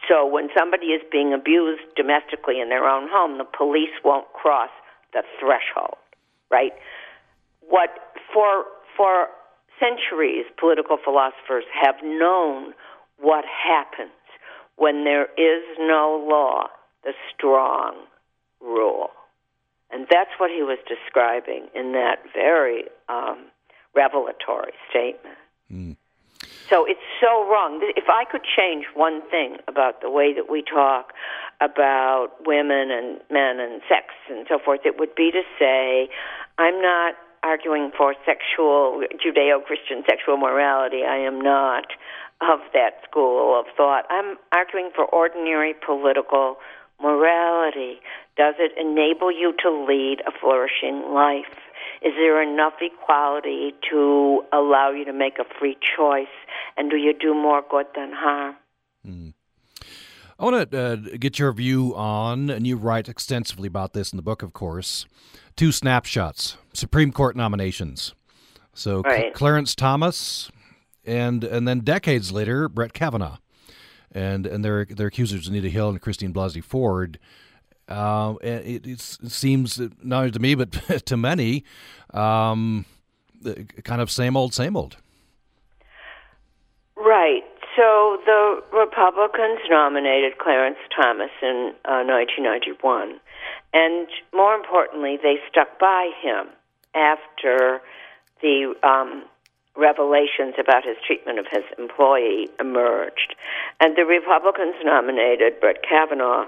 [0.09, 4.71] so when somebody is being abused domestically in their own home, the police won't cross
[5.13, 5.99] the threshold,
[6.51, 6.73] right?
[7.61, 7.91] What
[8.33, 8.65] for
[8.97, 9.29] for
[9.79, 12.75] centuries political philosophers have known
[13.19, 14.11] what happens
[14.77, 16.69] when there is no law,
[17.05, 17.95] the strong
[18.61, 19.11] rule.
[19.91, 23.47] And that's what he was describing in that very um,
[23.95, 25.37] revelatory statement.
[25.73, 25.97] Mm.
[26.71, 27.81] So it's so wrong.
[27.97, 31.13] If I could change one thing about the way that we talk
[31.61, 36.09] about women and men and sex and so forth, it would be to say,
[36.59, 41.03] I'm not arguing for sexual, Judeo Christian sexual morality.
[41.03, 41.87] I am not
[42.41, 44.05] of that school of thought.
[44.09, 46.57] I'm arguing for ordinary political
[47.03, 48.01] morality.
[48.37, 51.59] Does it enable you to lead a flourishing life?
[52.03, 56.27] Is there enough equality to allow you to make a free choice?
[56.77, 58.57] And do you do more good than harm?
[59.07, 59.35] Mm.
[60.39, 64.17] I want to uh, get your view on, and you write extensively about this in
[64.17, 65.05] the book, of course,
[65.55, 68.15] two snapshots Supreme Court nominations.
[68.73, 69.35] So right.
[69.35, 70.51] Clarence Thomas,
[71.05, 73.37] and and then decades later, Brett Kavanaugh,
[74.11, 77.19] and and their their accusers Anita Hill and Christine Blasey Ford.
[77.91, 80.71] Uh, it, it, seems not only to me but
[81.07, 81.65] to many,
[82.15, 82.87] um,
[83.83, 84.97] kind of same old, same old.
[86.97, 87.43] Right.
[87.77, 93.19] So the Republicans nominated Clarence Thomas in uh, 1991,
[93.73, 96.49] and more importantly, they stuck by him
[96.95, 97.81] after
[98.43, 99.25] the um,
[99.77, 103.35] revelations about his treatment of his employee emerged.
[103.81, 106.47] And the Republicans nominated Brett Kavanaugh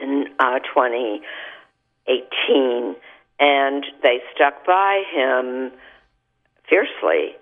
[0.00, 2.96] in uh, 2018,
[3.40, 5.72] and they stuck by him
[6.68, 7.36] fiercely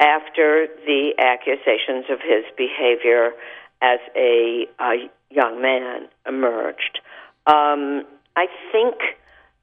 [0.00, 3.32] after the accusations of his behavior
[3.80, 6.98] as a, a young man emerged.
[7.46, 8.04] Um,
[8.36, 8.96] I think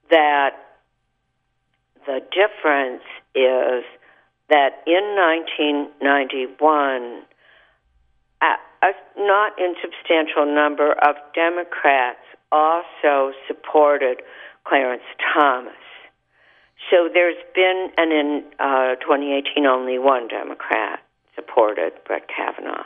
[0.09, 0.55] that
[2.05, 3.03] the difference
[3.35, 3.83] is
[4.49, 7.23] that in 1991,
[8.41, 14.21] a, a not insubstantial number of Democrats also supported
[14.65, 15.73] Clarence Thomas.
[16.89, 20.99] So there's been, and in uh, 2018, only one Democrat
[21.35, 22.85] supported Brett Kavanaugh.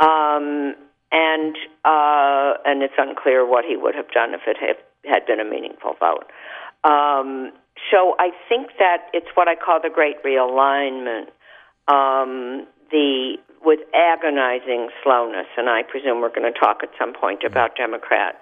[0.00, 0.74] Um,
[1.12, 5.44] and uh, and it's unclear what he would have done if it had, been a
[5.44, 6.24] meaningful vote.
[6.84, 7.52] Um,
[7.90, 11.28] so I think that it's what I call the great realignment.
[11.88, 17.44] Um, the with agonizing slowness, and I presume we're going to talk at some point
[17.44, 18.41] about Democrat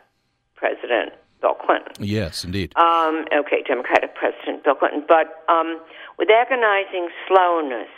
[0.60, 1.92] President Bill Clinton.
[1.98, 2.76] Yes, indeed.
[2.76, 5.04] Um, okay, Democratic President Bill Clinton.
[5.08, 5.80] But um,
[6.18, 7.88] with agonizing slowness,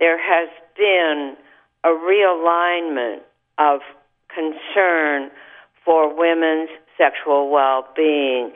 [0.00, 1.36] there has been
[1.84, 3.20] a realignment
[3.58, 3.80] of
[4.28, 5.30] concern
[5.84, 6.68] for women's
[6.98, 8.52] sexual well being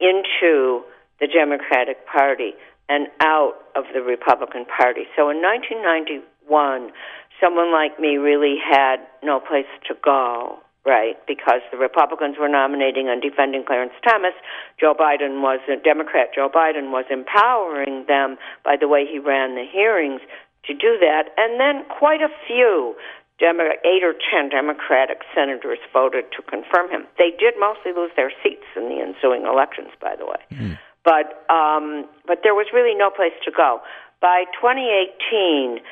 [0.00, 0.82] into
[1.20, 2.54] the Democratic Party
[2.88, 5.02] and out of the Republican Party.
[5.16, 6.92] So in 1991,
[7.40, 11.14] someone like me really had no place to go right?
[11.26, 14.34] Because the Republicans were nominating and defending Clarence Thomas.
[14.80, 16.34] Joe Biden was a Democrat.
[16.34, 20.20] Joe Biden was empowering them by the way he ran the hearings
[20.66, 21.30] to do that.
[21.36, 22.94] And then quite a few,
[23.38, 27.06] Demo- eight or ten Democratic senators voted to confirm him.
[27.18, 30.38] They did mostly lose their seats in the ensuing elections, by the way.
[30.52, 30.78] Mm.
[31.04, 33.80] But um, but there was really no place to go.
[34.20, 35.82] By 2018,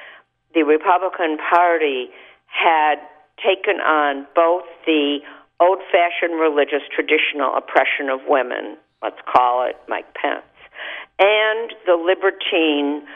[0.54, 2.10] the Republican Party
[2.46, 3.02] had
[3.44, 5.18] taken on both the
[5.60, 10.44] old fashioned religious traditional oppression of women, let's call it Mike Pence,
[11.18, 13.06] and the libertine,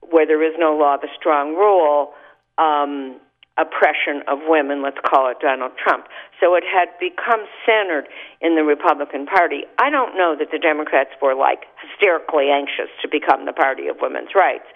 [0.00, 2.14] where there is no law, the strong rule,
[2.58, 3.18] um,
[3.58, 6.06] oppression of women, let's call it Donald Trump.
[6.40, 8.08] So it had become centered
[8.40, 9.64] in the Republican Party.
[9.78, 13.96] I don't know that the Democrats were like hysterically anxious to become the party of
[14.00, 14.66] women's rights,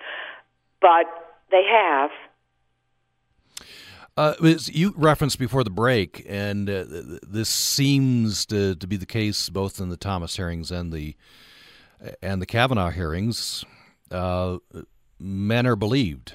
[0.80, 1.06] but
[1.50, 2.10] they have
[4.16, 6.84] uh, you referenced before the break, and uh,
[7.26, 11.16] this seems to, to be the case both in the Thomas hearings and the
[12.22, 13.64] and the Kavanaugh hearings.
[14.10, 14.58] Uh,
[15.18, 16.34] men are believed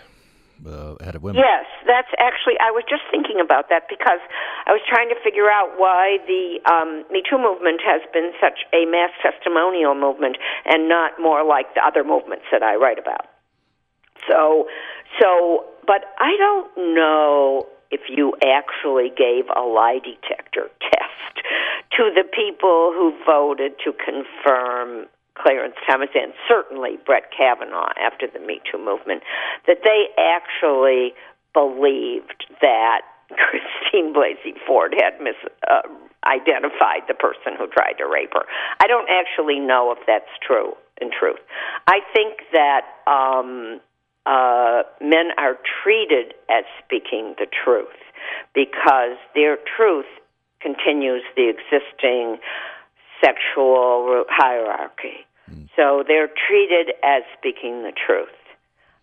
[0.66, 1.42] uh, ahead of women.
[1.42, 2.54] Yes, that's actually.
[2.60, 4.20] I was just thinking about that because
[4.66, 8.66] I was trying to figure out why the um, Me Too movement has been such
[8.74, 13.26] a mass testimonial movement and not more like the other movements that I write about.
[14.30, 14.68] So,
[15.20, 21.46] so, but I don't know if you actually gave a lie detector test
[21.98, 28.40] to the people who voted to confirm Clarence Thomas and certainly Brett Kavanaugh after the
[28.40, 29.24] Me Too movement,
[29.68, 31.14] that they actually
[31.54, 33.02] believed that
[33.32, 38.46] Christine Blasey Ford had misidentified uh, the person who tried to rape her.
[38.80, 40.74] I don't actually know if that's true.
[41.02, 41.40] In truth,
[41.88, 43.82] I think that um,
[44.26, 47.88] uh, men are treated as speaking the truth
[48.54, 50.06] because their truth
[50.62, 52.38] continues the existing
[53.20, 55.26] sexual hierarchy.
[55.50, 55.70] Mm.
[55.76, 58.30] So they're treated as speaking the truth.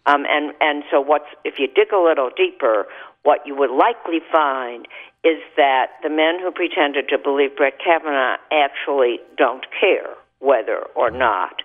[0.06, 2.86] Um, and and so what's if you dig a little deeper,
[3.24, 4.86] what you would likely find
[5.24, 11.10] is that the men who pretended to believe Brett Kavanaugh actually don't care whether or
[11.10, 11.62] not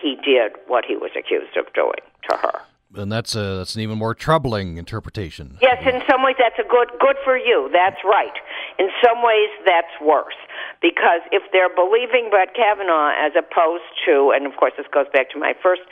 [0.00, 2.60] he did what he was accused of doing to her
[2.94, 5.58] and that's a that's an even more troubling interpretation.
[5.62, 7.70] Yes, in some ways that's a good good for you.
[7.72, 8.34] That's right.
[8.78, 10.38] In some ways that's worse
[10.82, 15.30] because if they're believing Brett Kavanaugh as opposed to, and of course this goes back
[15.30, 15.82] to my first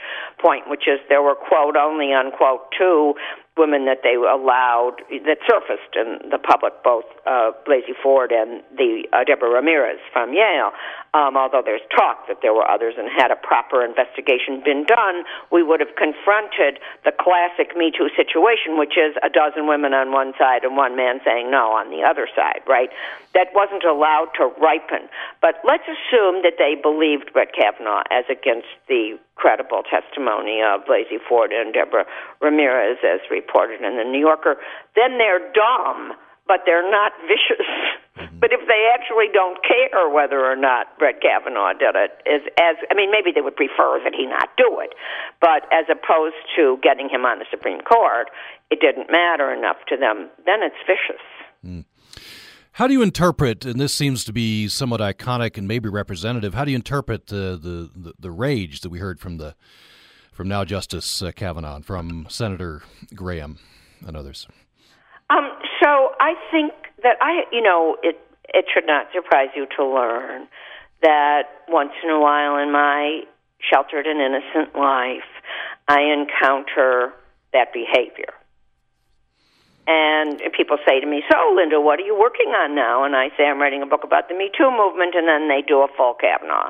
[0.41, 3.13] point, which is there were quote only unquote two
[3.59, 9.03] women that they allowed that surfaced in the public, both uh, Blasey Ford and the
[9.11, 10.71] uh, Deborah Ramirez from Yale.
[11.13, 15.25] Um, although there's talk that there were others, and had a proper investigation been done,
[15.51, 20.11] we would have confronted the classic Me Too situation, which is a dozen women on
[20.11, 22.89] one side and one man saying no on the other side, right?
[23.33, 25.09] That wasn't allowed to ripen.
[25.41, 31.17] But let's assume that they believed Brett Kavanaugh as against the credible testimony of Blasey
[31.17, 32.05] Ford and Deborah
[32.41, 34.59] Ramirez, as reported in the New Yorker.
[34.95, 36.13] Then they're dumb
[36.49, 37.69] but they're not vicious.
[38.17, 38.39] Mm-hmm.
[38.41, 42.75] But if they actually don't care whether or not Brett Kavanaugh did it, is as
[42.91, 44.91] I mean, maybe they would prefer that he not do it,
[45.39, 48.27] but as opposed to getting him on the Supreme Court,
[48.71, 50.27] it didn't matter enough to them.
[50.43, 51.23] Then it's vicious.
[51.63, 51.85] Mm.
[52.73, 56.63] How do you interpret, and this seems to be somewhat iconic and maybe representative, how
[56.63, 59.55] do you interpret the the, the, the rage that we heard from the
[60.31, 63.59] from now Justice uh, Kavanaugh, from Senator Graham,
[64.07, 64.47] and others?
[65.29, 65.51] Um,
[65.83, 68.19] so I think that I, you know, it
[68.53, 70.47] it should not surprise you to learn
[71.01, 73.21] that once in a while in my
[73.59, 75.27] sheltered and innocent life,
[75.87, 77.13] I encounter
[77.53, 78.33] that behavior.
[79.89, 83.03] And people say to me, So, Linda, what are you working on now?
[83.03, 85.65] And I say, I'm writing a book about the Me Too movement, and then they
[85.65, 86.69] do a full Kavanaugh.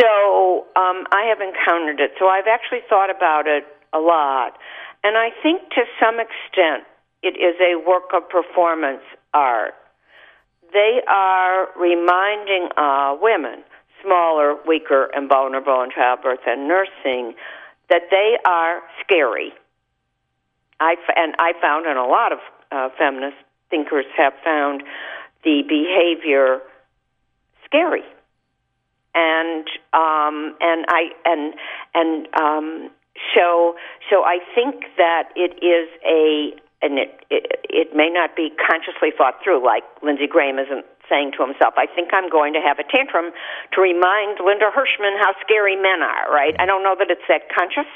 [0.00, 2.18] So, um, I have encountered it.
[2.18, 4.58] So, I've actually thought about it a lot.
[5.04, 6.82] And I think to some extent,
[7.22, 9.74] it is a work of performance art.
[10.72, 13.62] They are reminding uh, women,
[14.02, 17.34] smaller, weaker, and vulnerable in childbirth and nursing,
[17.88, 19.52] that they are scary.
[20.80, 22.38] I and I found, and a lot of
[22.72, 23.36] uh, feminist
[23.70, 24.82] thinkers have found
[25.44, 26.60] the behavior
[27.64, 28.04] scary,
[29.14, 31.54] and um, and I and
[31.94, 32.90] and um,
[33.34, 33.76] so
[34.10, 39.10] so I think that it is a and it, it it may not be consciously
[39.16, 42.78] thought through, like Lindsey Graham isn't saying to himself, I think I'm going to have
[42.78, 43.32] a tantrum
[43.72, 46.56] to remind Linda Hirshman how scary men are, right?
[46.58, 47.88] I don't know that it's that conscious,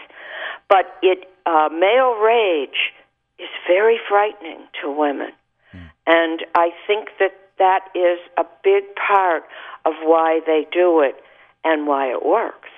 [0.68, 2.92] but it uh, male rage
[3.38, 5.32] is very frightening to women.
[5.74, 5.90] Mm.
[6.06, 9.44] And I think that that is a big part
[9.84, 11.16] of why they do it
[11.64, 12.68] and why it works.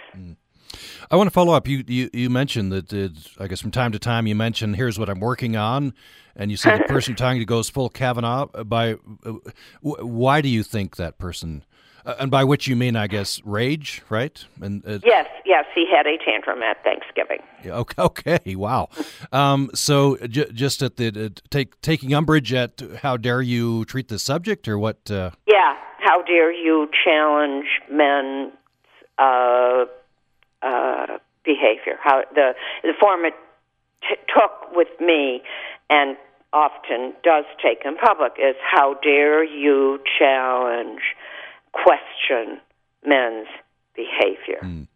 [1.11, 1.66] I want to follow up.
[1.66, 2.92] You you, you mentioned that
[3.38, 5.92] I guess from time to time you mention here's what I'm working on,
[6.36, 8.46] and you say the person talking to goes full Kavanaugh.
[8.64, 8.96] By
[9.26, 9.32] uh,
[9.80, 11.64] why do you think that person?
[12.05, 14.44] Uh, and by which you mean, I guess, rage, right?
[14.61, 17.38] And uh, yes, yes, he had a tantrum at Thanksgiving.
[17.66, 18.88] Okay, okay, wow.
[19.32, 24.09] um, so j- just at the uh, take taking umbrage at how dare you treat
[24.09, 25.11] the subject, or what?
[25.11, 25.30] Uh?
[25.46, 28.53] Yeah, how dare you challenge men's
[29.18, 29.84] Uh,
[30.62, 31.96] uh, behavior.
[32.03, 33.34] How the the form it
[34.09, 35.42] t- took with me,
[35.90, 36.16] and
[36.53, 41.03] often does take in public, is how dare you challenge,
[41.72, 42.60] question
[43.04, 43.48] men's
[43.94, 44.60] behavior.
[44.62, 44.86] Mm.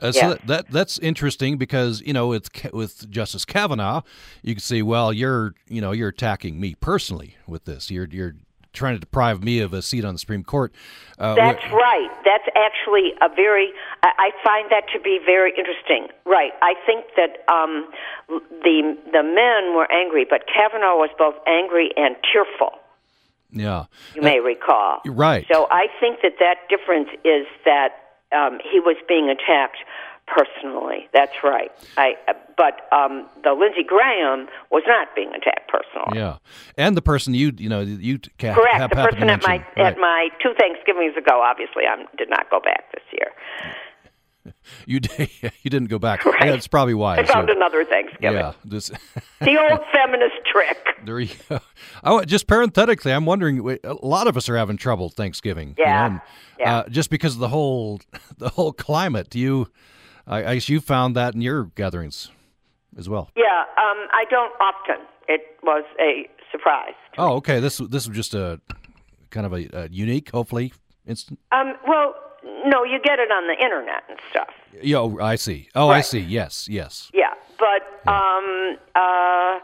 [0.00, 4.02] Uh, so that, that, that's interesting because you know with with Justice Kavanaugh,
[4.42, 7.90] you can see well you're you know you're attacking me personally with this.
[7.90, 8.34] You're you're
[8.72, 10.72] trying to deprive me of a seat on the Supreme Court.
[11.18, 12.10] Uh, That's wh- right.
[12.24, 13.68] That's actually a very.
[14.02, 16.08] I, find that to be very interesting.
[16.26, 16.52] Right.
[16.62, 17.88] I think that um,
[18.28, 22.81] the the men were angry, but Kavanaugh was both angry and tearful.
[23.52, 23.84] Yeah,
[24.14, 25.00] you may uh, recall.
[25.06, 25.46] Right.
[25.52, 27.90] So I think that that difference is that
[28.32, 29.78] um, he was being attacked
[30.26, 31.08] personally.
[31.12, 31.70] That's right.
[31.96, 32.14] I,
[32.56, 36.18] but um, the Lindsey Graham was not being attacked personally.
[36.18, 36.36] Yeah,
[36.76, 39.86] and the person you you know you ca- correct have, the person at my right.
[39.86, 41.42] at my two Thanksgivings ago.
[41.42, 43.28] Obviously, I did not go back this year.
[44.86, 45.30] you did.
[45.62, 46.24] you didn't go back.
[46.24, 46.50] Right.
[46.50, 47.18] That's probably why.
[47.18, 48.38] I found another Thanksgiving.
[48.38, 48.88] Yeah, this,
[49.40, 50.78] the old feminist trick.
[51.04, 52.24] There you go.
[52.24, 53.78] Just parenthetically, I'm wondering.
[53.84, 55.74] A lot of us are having trouble Thanksgiving.
[55.78, 55.84] Yeah.
[55.84, 56.20] You know, and,
[56.58, 56.76] Yeah.
[56.78, 58.00] Uh, just because of the whole
[58.38, 59.30] the whole climate.
[59.30, 59.68] Do you?
[60.26, 62.30] I, I guess you found that in your gatherings
[62.96, 63.30] as well.
[63.36, 65.04] Yeah, um, I don't often.
[65.28, 66.94] It was a surprise.
[67.18, 67.60] Oh, okay.
[67.60, 68.60] This this was just a
[69.30, 70.72] kind of a, a unique, hopefully,
[71.06, 71.40] instant.
[71.50, 72.14] Um, well,
[72.44, 74.48] no, you get it on the internet and stuff.
[74.80, 75.68] Yo, I see.
[75.74, 76.18] Oh, I see.
[76.18, 77.10] Yes, yes.
[77.14, 79.58] Yeah, but um, uh,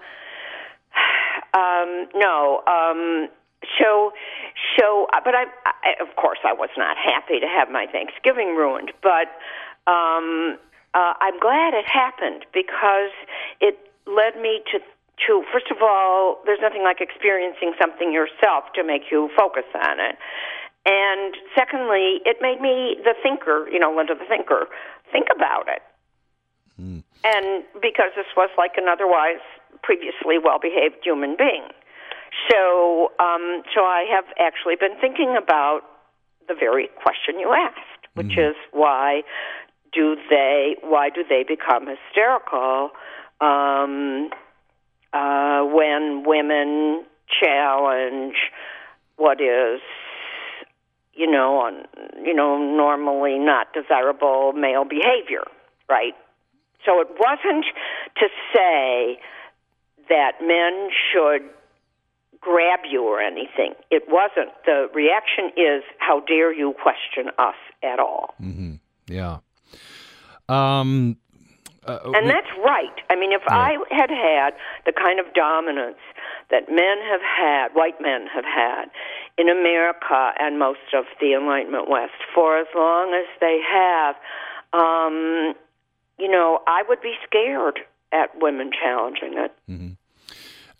[1.58, 2.62] um, no.
[2.66, 3.28] Um,
[3.78, 4.12] so,
[4.78, 8.92] so, but I, I, of course, I was not happy to have my Thanksgiving ruined.
[9.02, 9.28] But
[9.90, 10.58] um,
[10.94, 13.10] uh, I'm glad it happened because
[13.60, 14.80] it led me to.
[15.26, 19.98] To first of all, there's nothing like experiencing something yourself to make you focus on
[19.98, 20.14] it.
[20.88, 24.66] And secondly, it made me the thinker, you know, Linda the thinker,
[25.12, 25.82] think about it.
[27.24, 29.44] And because this was like an otherwise
[29.82, 31.68] previously well behaved human being.
[32.50, 35.82] So, um, so I have actually been thinking about
[36.46, 39.22] the very question you asked, which is why
[39.92, 42.90] do they why do they become hysterical
[43.40, 44.30] um,
[45.12, 47.04] uh, when women
[47.42, 48.36] challenge
[49.16, 49.80] what is
[51.18, 51.84] you know on
[52.24, 55.44] you know normally not desirable male behavior,
[55.90, 56.14] right?
[56.86, 57.66] So it wasn't
[58.16, 59.18] to say
[60.08, 61.42] that men should
[62.40, 63.74] grab you or anything.
[63.90, 64.50] It wasn't.
[64.64, 68.34] The reaction is, how dare you question us at all?
[69.08, 69.38] Yeah.
[70.48, 71.16] Um.
[71.84, 72.96] Uh, And that's right.
[73.10, 74.50] I mean, if I had had
[74.84, 75.98] the kind of dominance
[76.50, 78.90] that men have had, white men have had,
[79.38, 84.16] in America and most of the Enlightenment West for as long as they have,
[84.72, 85.54] um,
[86.18, 87.78] you know, I would be scared
[88.12, 89.52] at women challenging it.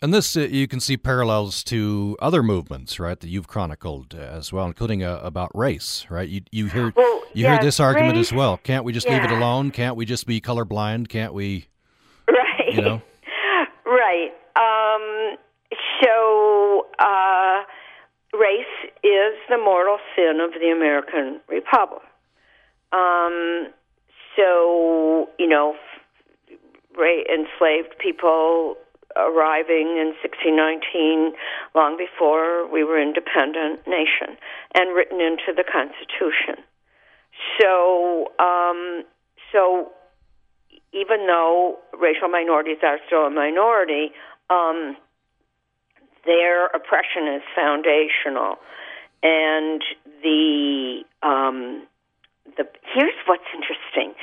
[0.01, 4.21] And this, uh, you can see parallels to other movements, right, that you've chronicled uh,
[4.21, 6.27] as well, including uh, about race, right?
[6.29, 8.57] You you hear Well, you hear this argument race- as well.
[8.63, 9.71] Can't we just leave it alone?
[9.71, 11.09] Can't we just be colorblind?
[11.09, 11.67] Can't we,
[12.29, 12.69] Right.
[12.73, 13.01] you know?
[13.85, 14.31] Right.
[14.55, 15.37] Um,
[16.01, 17.63] so, uh,
[18.33, 22.03] race is the mortal sin of the American Republic.
[22.91, 23.69] Um,
[24.35, 25.75] so, you know,
[26.97, 28.75] ra- enslaved people
[29.15, 31.33] arriving in 1619,
[31.75, 34.37] long before we were an independent nation,
[34.75, 36.63] and written into the Constitution.
[37.59, 39.03] So, um,
[39.51, 39.91] so
[40.93, 44.11] even though racial minorities are still a minority,
[44.49, 44.95] um,
[46.29, 48.57] their oppression is foundational,
[49.23, 49.81] and
[50.21, 51.87] the um,
[52.55, 54.13] the here's what's interesting: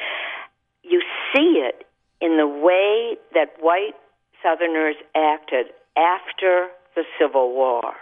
[0.85, 1.03] you
[1.35, 1.85] see it
[2.21, 3.99] in the way that white
[4.41, 7.95] Southerners acted after the Civil War.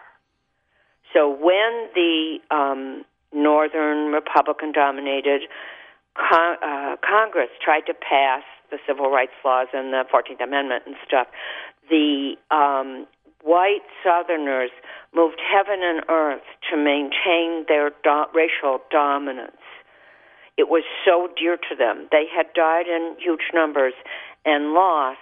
[1.14, 5.42] So when the um, Northern Republican-dominated
[6.14, 10.96] con- uh, Congress tried to pass the civil rights laws and the Fourteenth Amendment and
[11.06, 11.28] stuff,
[11.88, 13.06] the um,
[13.44, 14.70] white Southerners
[15.14, 19.60] moved heaven and earth to maintain their do- racial dominance.
[20.56, 22.08] It was so dear to them.
[22.10, 23.92] They had died in huge numbers
[24.44, 25.18] and lost,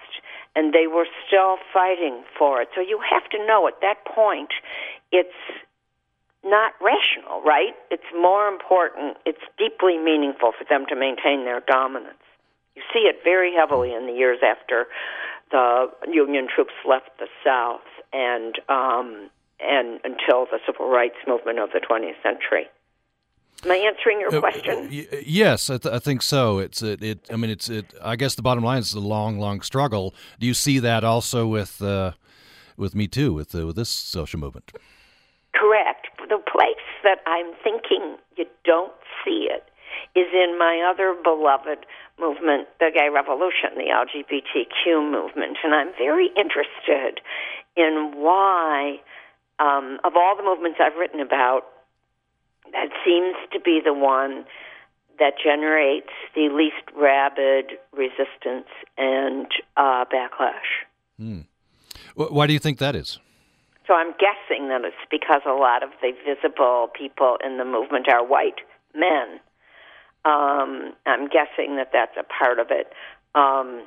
[0.54, 2.68] and they were still fighting for it.
[2.74, 4.50] So you have to know at that point,
[5.10, 5.30] it's
[6.44, 7.74] not rational, right?
[7.90, 12.22] It's more important, it's deeply meaningful for them to maintain their dominance.
[12.76, 14.86] You see it very heavily in the years after
[15.50, 17.80] the Union troops left the South
[18.12, 22.66] and um, and until the civil rights movement of the 20th century.
[23.64, 24.88] Am I answering your Uh, question?
[24.90, 26.58] y- yes, I, th- I think so.
[26.58, 27.20] It's it, it.
[27.30, 27.94] I mean, it's it.
[28.02, 30.14] I guess the bottom line is a long, long struggle.
[30.40, 32.12] Do you see that also with uh,
[32.76, 34.72] with Me Too, with uh, with this social movement?
[35.54, 36.08] Correct.
[36.28, 38.92] The place that I'm thinking you don't
[39.24, 39.68] see it
[40.18, 41.86] is in my other beloved
[42.18, 45.58] movement, the gay revolution, the LGBTQ movement.
[45.62, 47.20] And I'm very interested
[47.76, 49.00] in why,
[49.58, 51.62] um, of all the movements I've written about,
[52.72, 54.44] that seems to be the one
[55.18, 59.46] that generates the least rabid resistance and
[59.76, 60.86] uh, backlash.
[62.16, 63.18] Wh- Why do you think that is?
[63.86, 68.08] So I'm guessing that it's because a lot of the visible people in the movement
[68.08, 68.60] are white
[68.94, 69.40] men.
[70.24, 72.92] Um, I'm guessing that that's a part of it.
[73.34, 73.82] Um,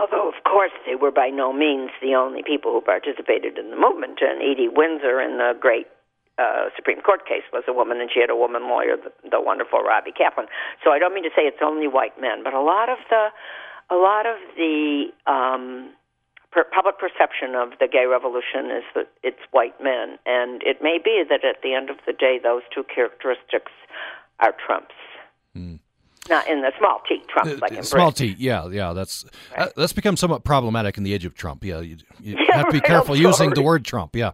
[0.00, 3.76] although, of course, they were by no means the only people who participated in the
[3.76, 4.20] movement.
[4.24, 5.86] And Edie Windsor and the great
[6.38, 9.40] uh, Supreme Court case was a woman, and she had a woman lawyer, the, the
[9.40, 10.48] wonderful Robbie Kaplan.
[10.82, 13.28] So I don't mean to say it's only white men, but a lot of the
[13.90, 15.90] a lot of the um,
[16.52, 20.98] per- public perception of the gay revolution is that it's white men, and it may
[21.02, 23.72] be that at the end of the day, those two characteristics
[24.38, 24.94] are trumps.
[25.56, 25.80] Mm.
[26.30, 28.36] Not in the small t Trump, uh, like in small Britain.
[28.36, 28.92] t, yeah, yeah.
[28.92, 29.68] That's right.
[29.68, 31.64] uh, that's become somewhat problematic in the age of Trump.
[31.64, 34.14] Yeah, you, you yeah, have to be careful using the word Trump.
[34.14, 34.32] Yeah.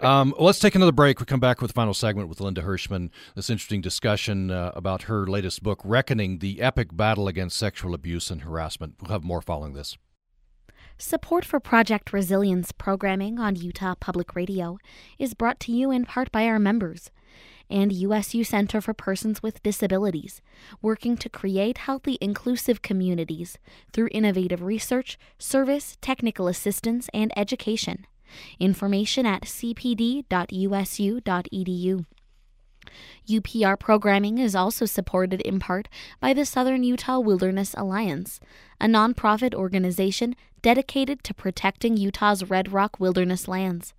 [0.00, 1.18] Um, well, let's take another break.
[1.18, 3.10] We come back with the final segment with Linda Hirshman.
[3.34, 8.30] This interesting discussion uh, about her latest book, "Reckoning: The Epic Battle Against Sexual Abuse
[8.30, 9.98] and Harassment." We'll have more following this.
[10.98, 14.78] Support for Project Resilience programming on Utah Public Radio
[15.18, 17.10] is brought to you in part by our members
[17.68, 20.40] and USU Center for Persons with Disabilities,
[20.80, 23.58] working to create healthy, inclusive communities
[23.92, 28.06] through innovative research, service, technical assistance, and education.
[28.58, 30.24] Information at cpd.usu.edu.
[33.28, 35.88] UPR programming is also supported in part
[36.20, 38.38] by the Southern Utah Wilderness Alliance,
[38.80, 43.94] a nonprofit organization dedicated to protecting Utah's Red Rock wilderness lands.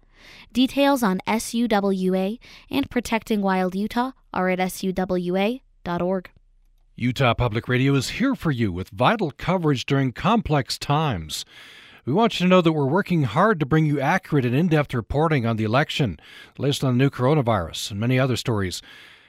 [0.54, 2.40] Details on SUWA
[2.70, 6.30] and Protecting Wild Utah are at suwa.org.
[6.96, 11.46] Utah Public Radio is here for you with vital coverage during complex times.
[12.06, 14.70] We want you to know that we're working hard to bring you accurate and in
[14.70, 16.20] depth reporting on the election,
[16.58, 18.82] latest on the new coronavirus, and many other stories.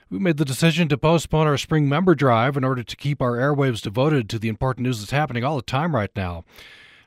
[0.09, 3.37] We made the decision to postpone our spring member drive in order to keep our
[3.37, 6.45] airwaves devoted to the important news that's happening all the time right now.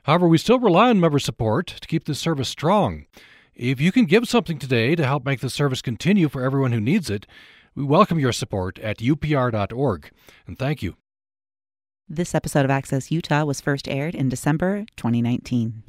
[0.04, 3.06] However, we still rely on member support to keep this service strong.
[3.54, 6.80] If you can give something today to help make the service continue for everyone who
[6.80, 7.26] needs it,
[7.74, 10.10] we welcome your support at upr.org.
[10.46, 10.96] And thank you.
[12.08, 15.82] This episode of Access Utah was first aired in December 2019.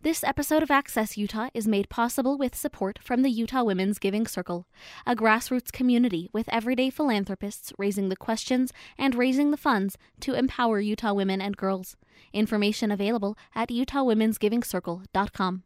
[0.00, 4.26] This episode of Access Utah is made possible with support from the Utah Women's Giving
[4.26, 4.66] Circle,
[5.06, 10.80] a grassroots community with everyday philanthropists raising the questions and raising the funds to empower
[10.80, 11.96] Utah women and girls.
[12.32, 15.62] Information available at utahwomensgivingcircle.com.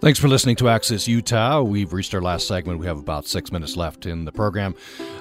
[0.00, 1.60] Thanks for listening to Access Utah.
[1.60, 2.78] We've reached our last segment.
[2.78, 4.76] We have about six minutes left in the program.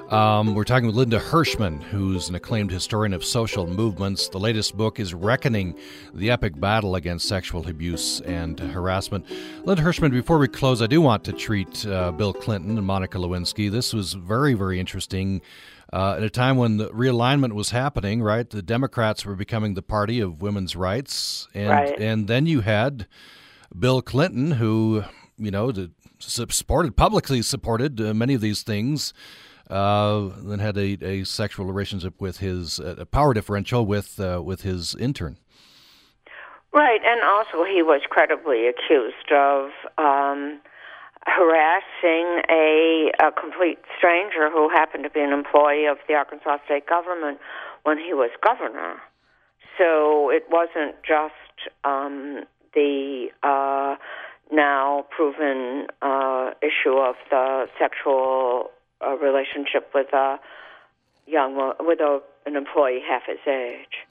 [0.10, 4.30] Um, we're talking with Linda Hirshman, who's an acclaimed historian of social movements.
[4.30, 5.76] The latest book is Reckoning
[6.14, 9.26] the Epic Battle Against Sexual Abuse and Harassment.
[9.66, 13.18] Linda Hirshman, before we close, I do want to treat uh, Bill Clinton and Monica
[13.18, 13.72] Lewinsky.
[13.72, 15.42] This was very, very interesting.
[15.92, 18.48] Uh, at a time when the realignment was happening, right?
[18.48, 22.00] The Democrats were becoming the party of women's rights, and right.
[22.00, 23.08] and then you had
[23.78, 25.04] Bill Clinton, who
[25.38, 25.72] you know
[26.20, 29.14] supported publicly supported uh, many of these things,
[29.70, 34.62] uh, then had a, a sexual relationship with his uh, power differential with uh, with
[34.62, 35.38] his intern.
[36.74, 40.60] Right, and also he was credibly accused of um,
[41.26, 46.88] harassing a, a complete stranger who happened to be an employee of the Arkansas state
[46.88, 47.40] government
[47.84, 48.98] when he was governor.
[49.78, 52.44] So it wasn't just um,
[52.78, 53.96] the uh,
[54.52, 58.70] now proven uh, issue of the sexual
[59.06, 60.38] uh, relationship with a
[61.26, 64.06] young with a, an employee half his age.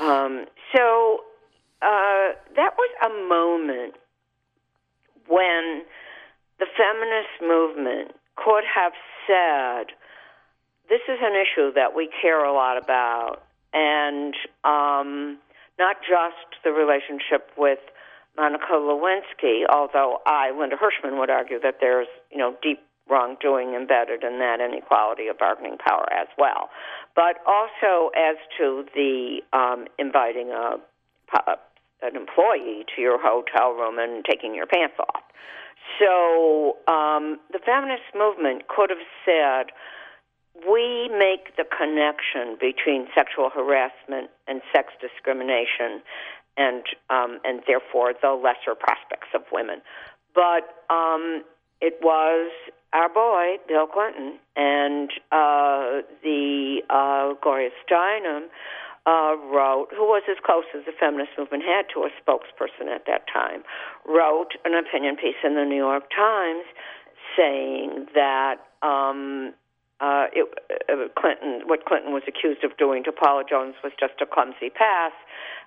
[0.00, 1.20] Um, so
[1.82, 3.94] uh, that was a moment
[5.28, 5.82] when
[6.58, 8.92] the feminist movement could have
[9.26, 9.94] said,
[10.88, 13.42] "This is an issue that we care a lot about,"
[13.74, 14.34] and
[14.64, 15.38] um,
[15.78, 17.78] not just the relationship with
[18.38, 22.80] Monica Lewinsky, although I, Linda Hirshman, would argue that there's, you know, deep
[23.10, 26.70] wrongdoing embedded in that inequality of bargaining power as well.
[27.16, 30.76] But also as to the um, inviting a,
[32.02, 35.22] an employee to your hotel room and taking your pants off.
[35.98, 39.72] So um, the feminist movement could have said,
[40.68, 46.02] we make the connection between sexual harassment and sex discrimination
[46.58, 49.80] and um, and therefore the lesser prospects of women.
[50.34, 51.44] But um,
[51.80, 52.50] it was
[52.92, 58.46] our boy Bill Clinton and uh, the uh, Gloria Steinem
[59.06, 63.06] uh, wrote, who was as close as the feminist movement had to a spokesperson at
[63.06, 63.62] that time,
[64.06, 66.64] wrote an opinion piece in the New York Times
[67.36, 68.56] saying that.
[68.82, 69.54] Um,
[70.00, 70.46] uh, it,
[70.88, 74.70] uh, Clinton, what Clinton was accused of doing to Paula Jones was just a clumsy
[74.70, 75.10] pass,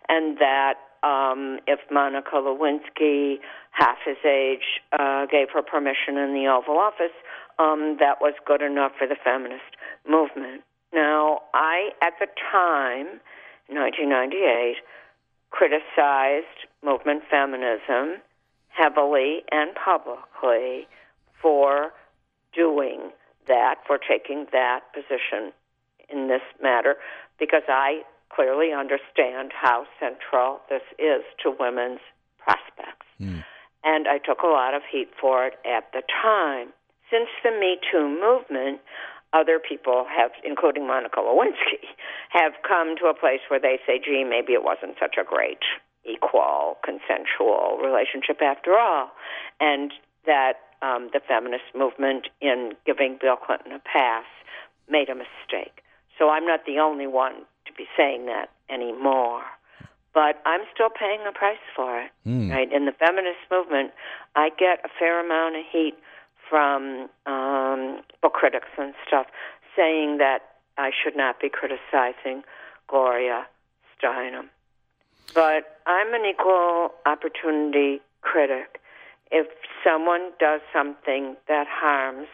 [0.09, 3.39] and that um, if Monica Lewinsky,
[3.71, 7.15] half his age, uh, gave her permission in the Oval Office,
[7.59, 9.75] um, that was good enough for the feminist
[10.07, 10.61] movement.
[10.93, 13.21] Now, I, at the time,
[13.67, 14.75] 1998,
[15.49, 18.21] criticized movement feminism
[18.69, 20.87] heavily and publicly
[21.41, 21.91] for
[22.53, 23.11] doing
[23.47, 25.51] that, for taking that position
[26.09, 26.95] in this matter,
[27.39, 28.01] because I
[28.34, 31.99] clearly understand how central this is to women's
[32.39, 33.07] prospects.
[33.19, 33.43] Mm.
[33.84, 36.69] And I took a lot of heat for it at the time.
[37.09, 38.79] Since the Me Too movement,
[39.34, 41.88] other people have, including Monica Lewinsky,
[42.29, 45.63] have come to a place where they say, gee, maybe it wasn't such a great
[46.05, 49.11] equal, consensual relationship after all.
[49.59, 49.91] And
[50.25, 54.25] that um, the feminist movement, in giving Bill Clinton a pass,
[54.89, 55.84] made a mistake.
[56.17, 59.43] So I'm not the only one to be saying that anymore.
[60.14, 62.12] But I'm still paying a price for it.
[62.28, 62.51] Mm.
[62.51, 62.72] Right?
[62.72, 63.91] In the feminist movement,
[64.36, 65.95] I get a fair amount of heat
[66.49, 69.28] from um, book critics and stuff
[69.76, 70.39] saying that
[70.78, 72.43] I should not be criticizing
[72.88, 73.45] Gloria
[73.95, 74.49] Steinem.
[75.34, 78.82] But I'm an equal opportunity critic.
[79.32, 79.47] If
[79.82, 82.28] someone does something that harms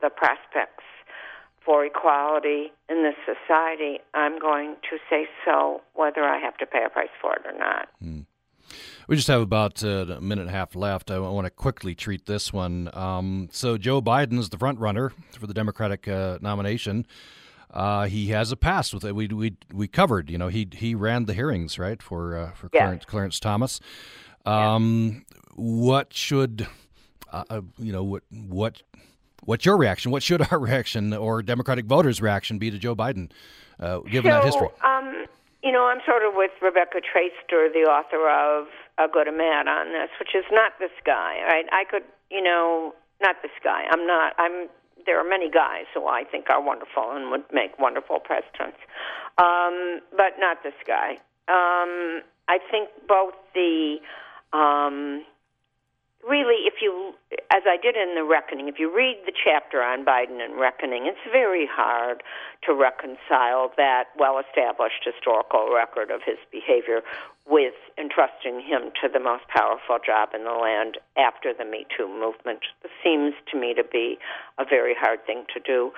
[0.00, 0.84] the prospects
[1.64, 6.84] for equality in this society, I'm going to say so, whether I have to pay
[6.84, 7.88] a price for it or not.
[8.02, 8.26] Mm.
[9.08, 11.10] We just have about uh, a minute and a half left.
[11.10, 12.90] I want to quickly treat this one.
[12.94, 17.06] Um, so, Joe Biden's the front runner for the Democratic uh, nomination.
[17.70, 19.14] Uh, he has a past with it.
[19.14, 20.30] We we we covered.
[20.30, 23.80] You know, he he ran the hearings right for uh, for Clarence, Clarence Thomas.
[24.46, 25.24] Um,
[25.56, 26.66] What should
[27.32, 28.04] uh, uh, you know?
[28.04, 28.82] What what
[29.44, 30.10] what's your reaction?
[30.10, 33.30] What should our reaction or Democratic voters' reaction be to Joe Biden,
[33.78, 34.68] given so, that history?
[34.84, 35.26] Um,
[35.62, 38.68] you know, I'm sort of with Rebecca Traister, the author of
[38.98, 41.64] a good amount on this, which is not this guy, right?
[41.72, 43.84] I could, you know, not this guy.
[43.90, 44.34] I'm not.
[44.38, 44.68] I'm.
[45.06, 48.78] There are many guys who I think are wonderful and would make wonderful presidents,
[49.36, 51.18] um, but not this guy.
[51.48, 53.96] Um, I think both the
[54.52, 55.24] um,
[56.28, 57.14] really, if you,
[57.50, 61.06] as I did in The Reckoning, if you read the chapter on Biden and Reckoning,
[61.06, 62.22] it's very hard
[62.66, 67.00] to reconcile that well established historical record of his behavior
[67.46, 72.08] with entrusting him to the most powerful job in the land after the Me Too
[72.08, 72.60] movement.
[72.82, 74.18] This seems to me to be
[74.58, 75.92] a very hard thing to do.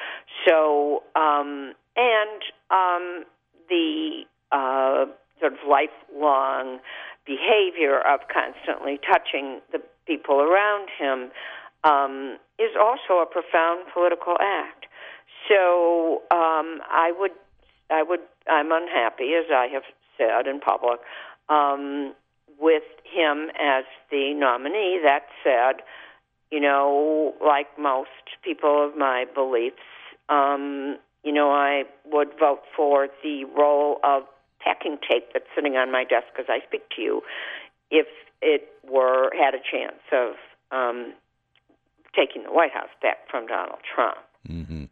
[0.46, 3.24] So, um, and um,
[3.68, 5.06] the uh,
[5.40, 6.80] sort of lifelong
[7.26, 11.30] behavior of constantly touching the people around him
[11.84, 14.86] um, is also a profound political act.
[15.48, 17.32] So um, I would,
[17.90, 19.82] I would, I'm unhappy, as I have
[20.16, 21.00] said in public,
[21.48, 22.14] um,
[22.58, 25.00] with him as the nominee.
[25.04, 25.82] That said,
[26.50, 28.08] you know, like most
[28.42, 29.76] people of my beliefs,
[30.28, 34.22] um, you know, I would vote for the role of
[34.66, 37.22] packing tape that's sitting on my desk as I speak to you
[37.90, 38.06] if
[38.42, 40.34] it were had a chance of
[40.72, 41.14] um,
[42.14, 44.18] taking the White House back from Donald Trump.
[44.48, 44.84] Mm-hmm.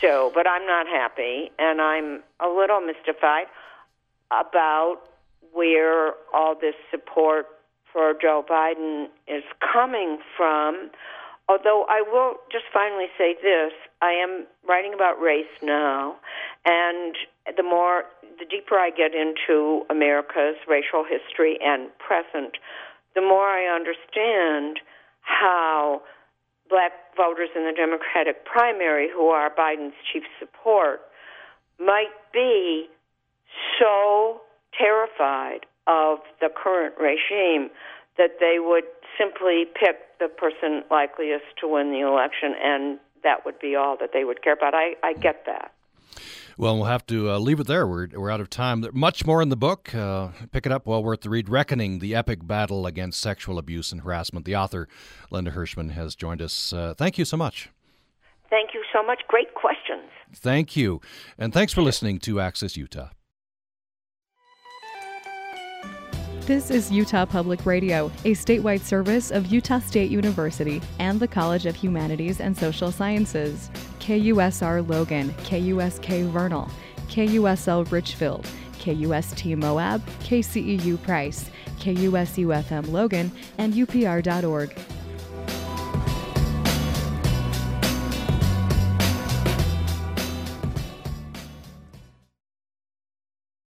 [0.00, 3.46] So, but I'm not happy, and I'm a little mystified
[4.30, 4.98] about
[5.52, 7.46] where all this support
[7.92, 10.90] for Joe Biden is coming from.
[11.48, 16.16] Although I will just finally say this I am writing about race now,
[16.64, 17.14] and
[17.56, 18.04] the more,
[18.38, 22.56] the deeper I get into America's racial history and present,
[23.14, 24.78] the more I understand
[25.22, 26.02] how
[26.68, 31.00] black voters in the Democratic primary, who are Biden's chief support,
[31.78, 32.86] might be
[33.78, 34.40] so
[34.78, 37.70] terrified of the current regime
[38.16, 38.84] that they would
[39.18, 44.10] simply pick the person likeliest to win the election, and that would be all that
[44.12, 44.74] they would care about.
[44.74, 45.72] I, I get that.
[46.60, 47.86] Well, we'll have to uh, leave it there.
[47.86, 48.84] We're, we're out of time.
[48.92, 49.94] Much more in the book.
[49.94, 51.48] Uh, pick it up while we're at the read.
[51.48, 54.44] Reckoning the Epic Battle Against Sexual Abuse and Harassment.
[54.44, 54.86] The author,
[55.30, 56.70] Linda Hirshman, has joined us.
[56.74, 57.70] Uh, thank you so much.
[58.50, 59.20] Thank you so much.
[59.26, 60.10] Great questions.
[60.34, 61.00] Thank you.
[61.38, 63.08] And thanks for listening to Access Utah.
[66.50, 71.64] This is Utah Public Radio, a statewide service of Utah State University and the College
[71.64, 73.70] of Humanities and Social Sciences.
[74.00, 76.68] KUSR Logan, KUSK Vernal,
[77.06, 78.48] KUSL Richfield,
[78.80, 84.76] KUST Moab, KCEU Price, KUSUFM Logan, and UPR.org.